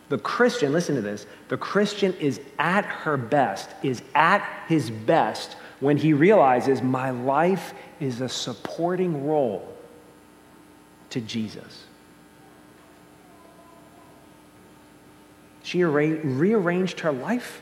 The 0.10 0.18
Christian, 0.18 0.72
listen 0.72 0.96
to 0.96 1.02
this, 1.02 1.26
the 1.50 1.58
Christian 1.58 2.14
is 2.14 2.40
at 2.60 2.86
her 2.86 3.18
best, 3.18 3.70
is 3.84 4.02
at 4.16 4.48
his 4.68 4.90
best 4.90 5.56
when 5.80 5.98
he 5.98 6.14
realizes 6.14 6.82
my 6.82 7.12
life 7.12 7.74
is 8.00 8.22
a 8.22 8.30
supporting 8.30 9.28
role 9.28 9.76
to 11.12 11.22
Jesus. 11.22 11.86
She 15.64 15.84
rearranged 15.84 17.02
her 17.02 17.12
life 17.12 17.62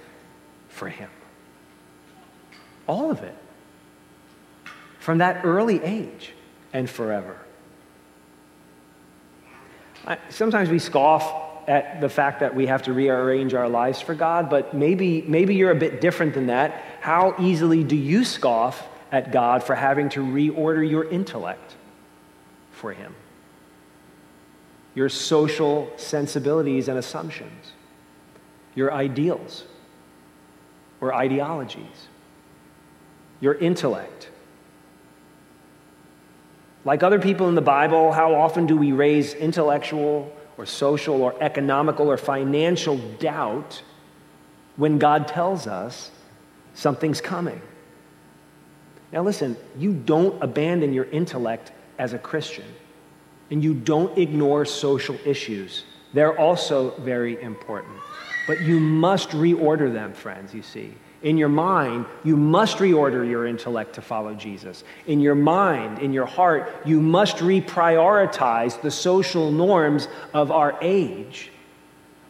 for 0.69 0.89
him. 0.89 1.09
All 2.87 3.09
of 3.09 3.23
it. 3.23 3.35
From 4.99 5.17
that 5.19 5.43
early 5.43 5.81
age 5.83 6.31
and 6.71 6.89
forever. 6.89 7.37
I, 10.05 10.19
sometimes 10.29 10.69
we 10.69 10.77
scoff 10.77 11.54
at 11.67 11.99
the 12.01 12.09
fact 12.09 12.41
that 12.41 12.53
we 12.53 12.67
have 12.67 12.83
to 12.83 12.93
rearrange 12.93 13.53
our 13.53 13.67
lives 13.67 14.01
for 14.01 14.13
God, 14.13 14.49
but 14.49 14.73
maybe, 14.73 15.23
maybe 15.23 15.55
you're 15.55 15.71
a 15.71 15.75
bit 15.75 15.99
different 15.99 16.33
than 16.33 16.47
that. 16.47 16.83
How 17.01 17.35
easily 17.39 17.83
do 17.83 17.95
you 17.95 18.23
scoff 18.23 18.87
at 19.11 19.31
God 19.31 19.63
for 19.63 19.75
having 19.75 20.09
to 20.09 20.21
reorder 20.21 20.87
your 20.87 21.09
intellect 21.09 21.75
for 22.71 22.93
Him? 22.93 23.15
Your 24.93 25.09
social 25.09 25.91
sensibilities 25.97 26.87
and 26.87 26.97
assumptions, 26.97 27.73
your 28.75 28.93
ideals 28.93 29.63
or 31.01 31.13
ideologies, 31.13 32.07
your 33.41 33.55
intellect. 33.55 34.29
Like 36.85 37.01
other 37.01 37.19
people 37.19 37.49
in 37.49 37.55
the 37.55 37.61
Bible, 37.61 38.11
how 38.11 38.35
often 38.35 38.67
do 38.67 38.77
we 38.77 38.91
raise 38.91 39.33
intellectual 39.33 40.31
or 40.57 40.65
social 40.65 41.21
or 41.21 41.35
economical 41.41 42.09
or 42.09 42.17
financial 42.17 42.97
doubt 43.19 43.81
when 44.75 44.97
God 44.97 45.27
tells 45.27 45.67
us 45.67 46.11
something's 46.73 47.21
coming. 47.21 47.61
Now, 49.11 49.23
listen, 49.23 49.55
you 49.77 49.93
don't 49.93 50.41
abandon 50.43 50.93
your 50.93 51.05
intellect 51.05 51.71
as 51.97 52.13
a 52.13 52.17
Christian, 52.17 52.65
and 53.49 53.63
you 53.63 53.73
don't 53.73 54.17
ignore 54.17 54.65
social 54.65 55.17
issues. 55.25 55.83
They're 56.13 56.37
also 56.37 56.91
very 56.99 57.41
important. 57.41 57.95
But 58.47 58.61
you 58.61 58.79
must 58.79 59.29
reorder 59.29 59.91
them, 59.91 60.13
friends, 60.13 60.53
you 60.53 60.61
see. 60.61 60.93
In 61.25 61.39
your 61.39 61.49
mind, 61.49 62.05
you 62.23 62.37
must 62.37 62.77
reorder 62.77 63.27
your 63.27 63.47
intellect 63.47 63.95
to 63.95 64.01
follow 64.01 64.35
Jesus. 64.35 64.83
In 65.07 65.19
your 65.19 65.33
mind, 65.33 65.97
in 65.97 66.13
your 66.13 66.27
heart, 66.27 66.71
you 66.85 67.01
must 67.01 67.37
reprioritize 67.37 68.79
the 68.79 68.91
social 68.91 69.51
norms 69.51 70.07
of 70.35 70.51
our 70.51 70.77
age 70.83 71.49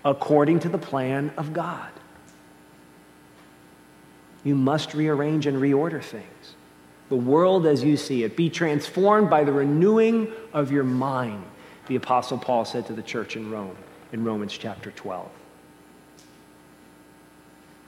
according 0.05 0.59
to 0.59 0.69
the 0.69 0.77
plan 0.77 1.33
of 1.35 1.51
God. 1.51 1.91
You 4.45 4.55
must 4.55 4.93
rearrange 4.93 5.45
and 5.45 5.57
reorder 5.57 6.01
things. 6.01 6.55
The 7.09 7.17
world 7.17 7.67
as 7.67 7.83
you 7.83 7.97
see 7.97 8.23
it. 8.23 8.37
Be 8.37 8.49
transformed 8.49 9.29
by 9.29 9.43
the 9.43 9.51
renewing 9.51 10.31
of 10.53 10.71
your 10.71 10.85
mind, 10.85 11.43
the 11.87 11.97
Apostle 11.97 12.37
Paul 12.37 12.63
said 12.63 12.85
to 12.85 12.93
the 12.93 13.03
church 13.03 13.35
in 13.35 13.51
Rome 13.51 13.75
in 14.13 14.23
Romans 14.23 14.57
chapter 14.57 14.91
12. 14.91 15.29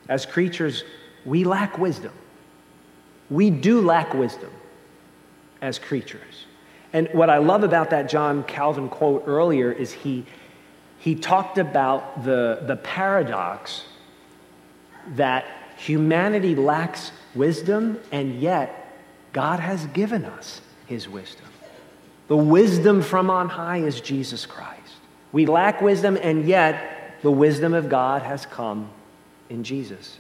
As 0.10 0.26
creatures, 0.26 0.84
we 1.26 1.44
lack 1.44 1.78
wisdom. 1.78 2.14
We 3.30 3.50
do 3.50 3.82
lack 3.82 4.14
wisdom 4.14 4.52
as 5.62 5.80
creatures. 5.80 6.46
And 6.94 7.10
what 7.12 7.30
I 7.30 7.38
love 7.38 7.64
about 7.64 7.90
that 7.90 8.10
John 8.10 8.44
Calvin 8.44 8.90
quote 8.90 9.24
earlier 9.28 9.72
is 9.72 9.92
he, 9.92 10.26
he 11.00 11.16
talked 11.16 11.58
about 11.58 12.24
the, 12.24 12.64
the 12.66 12.78
paradox 12.78 13.84
that 15.16 15.46
humanity 15.78 16.56
lacks 16.56 17.12
wisdom, 17.36 18.00
and 18.12 18.40
yet 18.40 18.96
God 19.34 19.60
has 19.60 19.86
given 19.88 20.26
us 20.26 20.62
his 20.86 21.10
wisdom. 21.10 21.46
The 22.28 22.38
wisdom 22.38 23.02
from 23.02 23.30
on 23.30 23.50
high 23.50 23.78
is 23.78 24.02
Jesus 24.02 24.46
Christ. 24.46 24.82
We 25.32 25.46
lack 25.46 25.82
wisdom, 25.82 26.18
and 26.22 26.46
yet 26.46 27.20
the 27.22 27.32
wisdom 27.32 27.74
of 27.74 27.90
God 27.90 28.22
has 28.22 28.46
come 28.46 28.90
in 29.50 29.64
Jesus. 29.64 30.18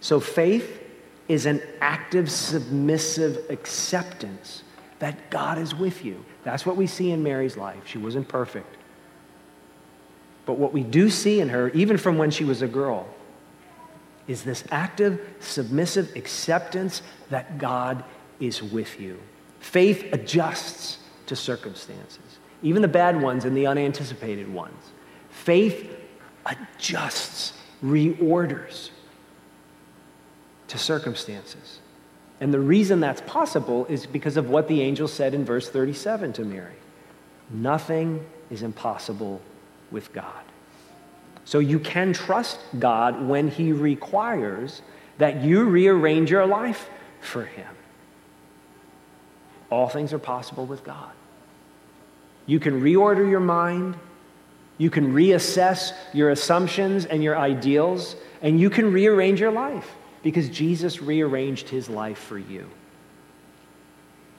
So 0.00 0.20
faith 0.20 0.82
is 1.28 1.46
an 1.46 1.62
active, 1.80 2.30
submissive 2.30 3.50
acceptance 3.50 4.62
that 4.98 5.30
God 5.30 5.58
is 5.58 5.74
with 5.74 6.04
you. 6.04 6.24
That's 6.44 6.64
what 6.64 6.76
we 6.76 6.86
see 6.86 7.10
in 7.10 7.22
Mary's 7.22 7.56
life. 7.56 7.86
She 7.86 7.98
wasn't 7.98 8.28
perfect. 8.28 8.76
But 10.46 10.58
what 10.58 10.72
we 10.72 10.82
do 10.82 11.10
see 11.10 11.40
in 11.40 11.48
her, 11.48 11.70
even 11.70 11.96
from 11.96 12.18
when 12.18 12.30
she 12.30 12.44
was 12.44 12.62
a 12.62 12.68
girl, 12.68 13.08
is 14.28 14.42
this 14.42 14.64
active, 14.70 15.20
submissive 15.40 16.14
acceptance 16.16 17.02
that 17.30 17.58
God 17.58 18.04
is 18.40 18.62
with 18.62 19.00
you. 19.00 19.18
Faith 19.60 20.12
adjusts 20.12 20.98
to 21.26 21.34
circumstances, 21.34 22.38
even 22.62 22.82
the 22.82 22.88
bad 22.88 23.20
ones 23.20 23.44
and 23.44 23.56
the 23.56 23.66
unanticipated 23.66 24.52
ones. 24.52 24.92
Faith 25.30 25.96
adjusts 26.46 27.52
reorders 27.84 28.90
to 30.68 30.78
circumstances. 30.78 31.80
And 32.40 32.52
the 32.52 32.60
reason 32.60 33.00
that's 33.00 33.22
possible 33.22 33.86
is 33.86 34.06
because 34.06 34.36
of 34.36 34.50
what 34.50 34.68
the 34.68 34.82
angel 34.82 35.08
said 35.08 35.34
in 35.34 35.44
verse 35.44 35.68
37 35.68 36.34
to 36.34 36.44
Mary 36.44 36.74
Nothing 37.48 38.26
is 38.50 38.62
impossible 38.62 39.40
with 39.90 40.12
God. 40.12 40.42
So 41.44 41.60
you 41.60 41.78
can 41.78 42.12
trust 42.12 42.58
God 42.78 43.26
when 43.28 43.48
He 43.48 43.72
requires 43.72 44.82
that 45.18 45.42
you 45.42 45.64
rearrange 45.64 46.30
your 46.30 46.44
life 46.44 46.88
for 47.20 47.44
Him. 47.44 47.68
All 49.70 49.88
things 49.88 50.12
are 50.12 50.18
possible 50.18 50.66
with 50.66 50.82
God. 50.82 51.12
You 52.46 52.60
can 52.60 52.80
reorder 52.80 53.28
your 53.28 53.40
mind, 53.40 53.96
you 54.78 54.90
can 54.90 55.14
reassess 55.14 55.92
your 56.12 56.30
assumptions 56.30 57.06
and 57.06 57.22
your 57.22 57.38
ideals, 57.38 58.16
and 58.42 58.60
you 58.60 58.68
can 58.68 58.92
rearrange 58.92 59.40
your 59.40 59.52
life 59.52 59.90
because 60.22 60.48
Jesus 60.48 61.00
rearranged 61.00 61.68
his 61.68 61.88
life 61.88 62.18
for 62.18 62.38
you. 62.38 62.68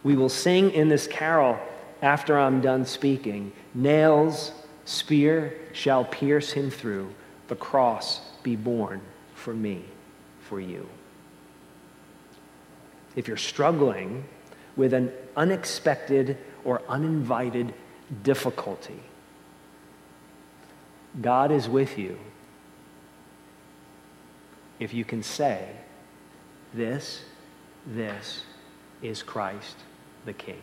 We 0.03 0.15
will 0.15 0.29
sing 0.29 0.71
in 0.71 0.89
this 0.89 1.07
carol 1.07 1.59
after 2.01 2.37
I'm 2.37 2.61
done 2.61 2.85
speaking 2.85 3.51
nails, 3.73 4.51
spear 4.85 5.53
shall 5.73 6.05
pierce 6.05 6.51
him 6.51 6.69
through, 6.69 7.13
the 7.47 7.55
cross 7.55 8.21
be 8.43 8.55
borne 8.55 9.01
for 9.35 9.53
me, 9.53 9.83
for 10.41 10.59
you. 10.59 10.87
If 13.15 13.27
you're 13.27 13.37
struggling 13.37 14.23
with 14.75 14.93
an 14.93 15.11
unexpected 15.35 16.37
or 16.63 16.81
uninvited 16.87 17.73
difficulty, 18.23 18.99
God 21.21 21.51
is 21.51 21.67
with 21.67 21.97
you 21.97 22.17
if 24.79 24.93
you 24.93 25.03
can 25.03 25.23
say, 25.23 25.67
This, 26.73 27.21
this 27.85 28.43
is 29.01 29.23
Christ 29.23 29.77
the 30.25 30.33
King, 30.33 30.61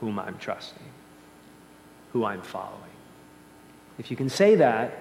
whom 0.00 0.18
I'm 0.18 0.38
trusting, 0.38 0.82
who 2.12 2.24
I'm 2.24 2.42
following. 2.42 2.80
If 3.98 4.10
you 4.10 4.16
can 4.16 4.28
say 4.28 4.56
that, 4.56 4.98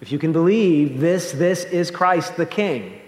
if 0.00 0.10
you 0.10 0.18
can 0.18 0.32
believe 0.32 1.00
this, 1.00 1.32
this 1.32 1.64
is 1.64 1.90
Christ 1.90 2.36
the 2.36 2.46
King, 2.46 3.00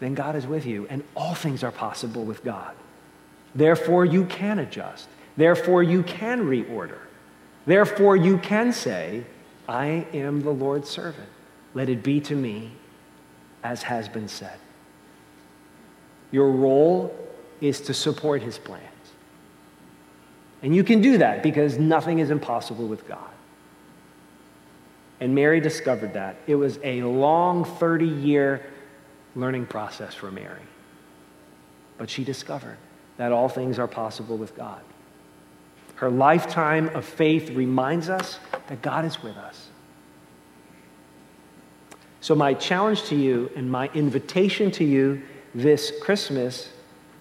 then 0.00 0.14
God 0.14 0.34
is 0.34 0.46
with 0.46 0.66
you, 0.66 0.86
and 0.88 1.04
all 1.14 1.34
things 1.34 1.62
are 1.62 1.70
possible 1.70 2.24
with 2.24 2.42
God. 2.42 2.74
Therefore, 3.54 4.04
you 4.04 4.24
can 4.24 4.58
adjust. 4.58 5.08
Therefore, 5.36 5.82
you 5.82 6.02
can 6.02 6.46
reorder. 6.46 6.98
Therefore, 7.66 8.16
you 8.16 8.38
can 8.38 8.72
say, 8.72 9.24
I 9.68 10.06
am 10.12 10.42
the 10.42 10.50
Lord's 10.50 10.90
servant. 10.90 11.28
Let 11.74 11.88
it 11.88 12.02
be 12.02 12.20
to 12.22 12.34
me 12.34 12.72
as 13.62 13.82
has 13.84 14.08
been 14.08 14.28
said. 14.28 14.58
Your 16.30 16.50
role 16.50 17.14
is 17.60 17.80
to 17.82 17.94
support 17.94 18.42
his 18.42 18.58
plans. 18.58 18.82
And 20.62 20.74
you 20.74 20.84
can 20.84 21.00
do 21.00 21.18
that 21.18 21.42
because 21.42 21.78
nothing 21.78 22.18
is 22.18 22.30
impossible 22.30 22.86
with 22.86 23.06
God. 23.06 23.30
And 25.20 25.34
Mary 25.34 25.60
discovered 25.60 26.14
that. 26.14 26.36
It 26.46 26.56
was 26.56 26.78
a 26.82 27.02
long 27.02 27.64
30 27.64 28.06
year 28.06 28.66
learning 29.36 29.66
process 29.66 30.14
for 30.14 30.30
Mary. 30.30 30.62
But 31.98 32.10
she 32.10 32.24
discovered 32.24 32.78
that 33.18 33.30
all 33.30 33.48
things 33.48 33.78
are 33.78 33.86
possible 33.86 34.36
with 34.36 34.56
God. 34.56 34.80
Her 36.02 36.10
lifetime 36.10 36.88
of 36.96 37.04
faith 37.04 37.50
reminds 37.50 38.08
us 38.08 38.40
that 38.66 38.82
God 38.82 39.04
is 39.04 39.22
with 39.22 39.36
us. 39.36 39.68
So, 42.20 42.34
my 42.34 42.54
challenge 42.54 43.04
to 43.04 43.14
you 43.14 43.52
and 43.54 43.70
my 43.70 43.88
invitation 43.94 44.72
to 44.72 44.84
you 44.84 45.22
this 45.54 45.92
Christmas 46.02 46.70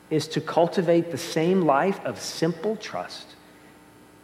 is 0.09 0.27
to 0.29 0.41
cultivate 0.41 1.11
the 1.11 1.17
same 1.19 1.61
life 1.61 2.03
of 2.05 2.19
simple 2.19 2.75
trust, 2.75 3.27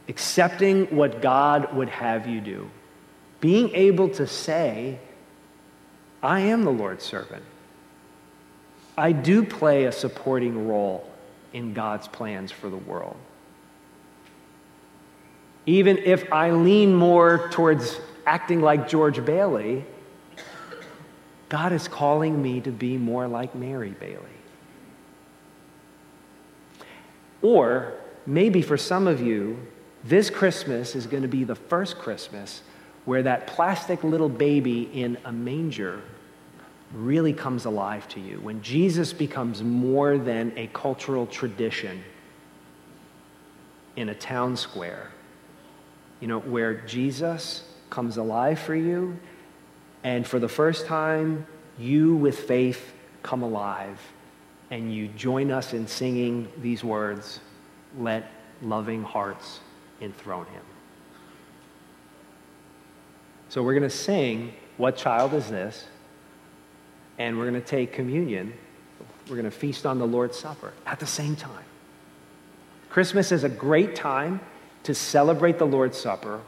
accepting 0.09 0.87
what 0.87 1.21
God 1.21 1.75
would 1.75 1.89
have 1.89 2.25
you 2.25 2.41
do, 2.41 2.71
being 3.39 3.69
able 3.75 4.09
to 4.09 4.25
say, 4.25 4.97
I 6.23 6.39
am 6.39 6.63
the 6.63 6.73
Lord's 6.73 7.05
servant. 7.05 7.43
I 8.97 9.11
do 9.11 9.43
play 9.43 9.85
a 9.85 9.91
supporting 9.91 10.67
role 10.67 11.07
in 11.53 11.75
God's 11.75 12.07
plans 12.07 12.51
for 12.51 12.71
the 12.71 12.77
world. 12.77 13.17
Even 15.67 15.97
if 15.97 16.31
I 16.31 16.51
lean 16.51 16.95
more 16.95 17.49
towards 17.49 17.99
acting 18.25 18.61
like 18.61 18.87
George 18.87 19.23
Bailey, 19.23 19.85
God 21.49 21.73
is 21.73 21.87
calling 21.87 22.41
me 22.41 22.61
to 22.61 22.71
be 22.71 22.97
more 22.97 23.27
like 23.27 23.53
Mary 23.53 23.91
Bailey. 23.91 24.23
Or 27.41 27.93
maybe 28.25 28.61
for 28.61 28.77
some 28.77 29.07
of 29.07 29.21
you, 29.21 29.59
this 30.03 30.29
Christmas 30.29 30.95
is 30.95 31.05
going 31.05 31.23
to 31.23 31.29
be 31.29 31.43
the 31.43 31.55
first 31.55 31.97
Christmas 31.97 32.61
where 33.03 33.23
that 33.23 33.47
plastic 33.47 34.03
little 34.03 34.29
baby 34.29 34.83
in 34.93 35.17
a 35.25 35.31
manger 35.31 36.01
really 36.93 37.33
comes 37.33 37.65
alive 37.65 38.07
to 38.09 38.21
you. 38.21 38.39
When 38.39 38.61
Jesus 38.61 39.11
becomes 39.11 39.61
more 39.61 40.17
than 40.17 40.53
a 40.55 40.67
cultural 40.67 41.27
tradition 41.27 42.03
in 43.97 44.09
a 44.09 44.15
town 44.15 44.55
square, 44.55 45.11
you 46.19 46.27
know, 46.27 46.39
where 46.39 46.73
Jesus 46.73 47.63
comes 47.89 48.17
alive 48.17 48.59
for 48.59 48.75
you, 48.75 49.19
and 50.03 50.25
for 50.25 50.39
the 50.39 50.49
first 50.49 50.85
time, 50.85 51.45
you 51.77 52.15
with 52.15 52.39
faith 52.39 52.93
come 53.23 53.43
alive, 53.43 53.99
and 54.71 54.93
you 54.93 55.07
join 55.09 55.51
us 55.51 55.73
in 55.73 55.87
singing 55.87 56.47
these 56.57 56.83
words 56.83 57.39
Let 57.97 58.29
loving 58.61 59.03
hearts 59.03 59.59
enthrone 60.01 60.45
him. 60.45 60.63
So 63.49 63.63
we're 63.63 63.73
going 63.73 63.83
to 63.83 63.89
sing, 63.89 64.53
What 64.77 64.97
Child 64.97 65.33
Is 65.33 65.49
This? 65.49 65.85
And 67.17 67.37
we're 67.37 67.49
going 67.49 67.61
to 67.61 67.67
take 67.67 67.93
communion. 67.93 68.53
We're 69.27 69.35
going 69.35 69.45
to 69.45 69.51
feast 69.51 69.85
on 69.85 69.99
the 69.99 70.05
Lord's 70.05 70.37
Supper 70.37 70.73
at 70.85 70.99
the 70.99 71.07
same 71.07 71.35
time. 71.35 71.63
Christmas 72.89 73.31
is 73.31 73.43
a 73.43 73.49
great 73.49 73.95
time 73.95 74.39
to 74.87 74.95
celebrate 74.95 75.57
the 75.57 75.65
Lord's 75.65 75.97
Supper 75.97 76.39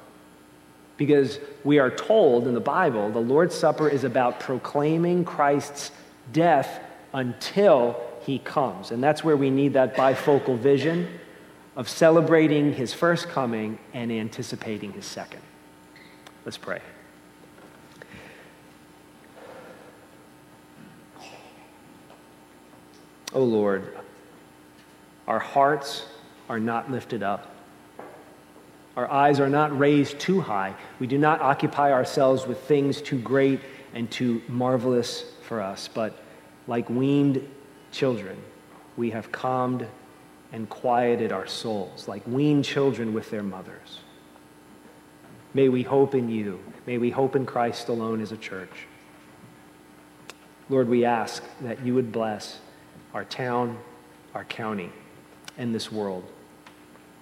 because 0.96 1.40
we 1.66 1.78
are 1.78 1.90
told 1.90 2.48
in 2.48 2.54
the 2.54 2.62
Bible 2.62 3.10
the 3.10 3.20
Lord's 3.20 3.54
Supper 3.54 3.90
is 3.90 4.06
about 4.06 4.40
proclaiming 4.40 5.26
Christ's 5.26 5.92
death 6.32 6.80
until 7.14 8.02
he 8.22 8.40
comes. 8.40 8.92
And 8.92 9.04
that's 9.04 9.26
where 9.26 9.36
we 9.36 9.50
need 9.50 9.74
that 9.74 9.94
bifocal 9.94 10.58
vision 10.58 11.20
of 11.76 11.90
celebrating 11.90 12.72
his 12.74 12.94
first 12.94 13.28
coming 13.28 13.78
and 13.94 14.10
anticipating 14.10 14.94
his 14.94 15.06
second. 15.06 15.42
Let's 16.46 16.58
pray. 16.58 16.80
Oh 23.34 23.44
Lord, 23.44 23.98
our 25.28 25.40
hearts 25.40 26.06
are 26.48 26.58
not 26.58 26.90
lifted 26.90 27.22
up. 27.22 27.58
Our 29.00 29.10
eyes 29.10 29.40
are 29.40 29.48
not 29.48 29.80
raised 29.80 30.20
too 30.20 30.42
high. 30.42 30.76
We 31.00 31.08
do 31.08 31.18
not 31.18 31.40
occupy 31.40 31.94
ourselves 31.94 32.46
with 32.46 32.60
things 32.60 33.02
too 33.02 33.18
great 33.18 33.62
and 33.94 34.12
too 34.12 34.42
marvelous 34.50 35.24
for 35.42 35.62
us, 35.62 35.88
but 35.88 36.22
like 36.68 36.90
weaned 36.90 37.50
children, 37.94 38.36
we 38.98 39.12
have 39.12 39.32
calmed 39.32 39.88
and 40.52 40.68
quieted 40.68 41.32
our 41.32 41.48
souls, 41.48 42.10
like 42.10 42.28
weaned 42.28 42.66
children 42.66 43.14
with 43.14 43.32
their 43.32 43.42
mothers. 43.42 44.02
May 45.54 45.70
we 45.70 45.84
hope 45.84 46.14
in 46.14 46.28
you. 46.28 46.60
May 46.86 46.98
we 46.98 47.10
hope 47.10 47.38
in 47.38 47.46
Christ 47.46 47.88
alone 47.88 48.20
as 48.20 48.34
a 48.34 48.38
church. 48.38 48.86
Lord, 50.68 50.90
we 50.90 51.06
ask 51.06 51.42
that 51.62 51.86
you 51.86 51.96
would 51.96 52.12
bless 52.12 52.60
our 53.14 53.24
town, 53.24 53.78
our 54.36 54.44
county, 54.44 54.92
and 55.58 55.74
this 55.74 55.90
world 55.90 56.26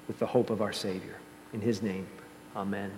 with 0.07 0.17
the 0.17 0.25
hope 0.25 0.49
of 0.49 0.63
our 0.63 0.73
Savior. 0.73 1.17
In 1.57 1.63
his 1.63 1.81
name, 1.81 2.07
amen. 2.55 2.91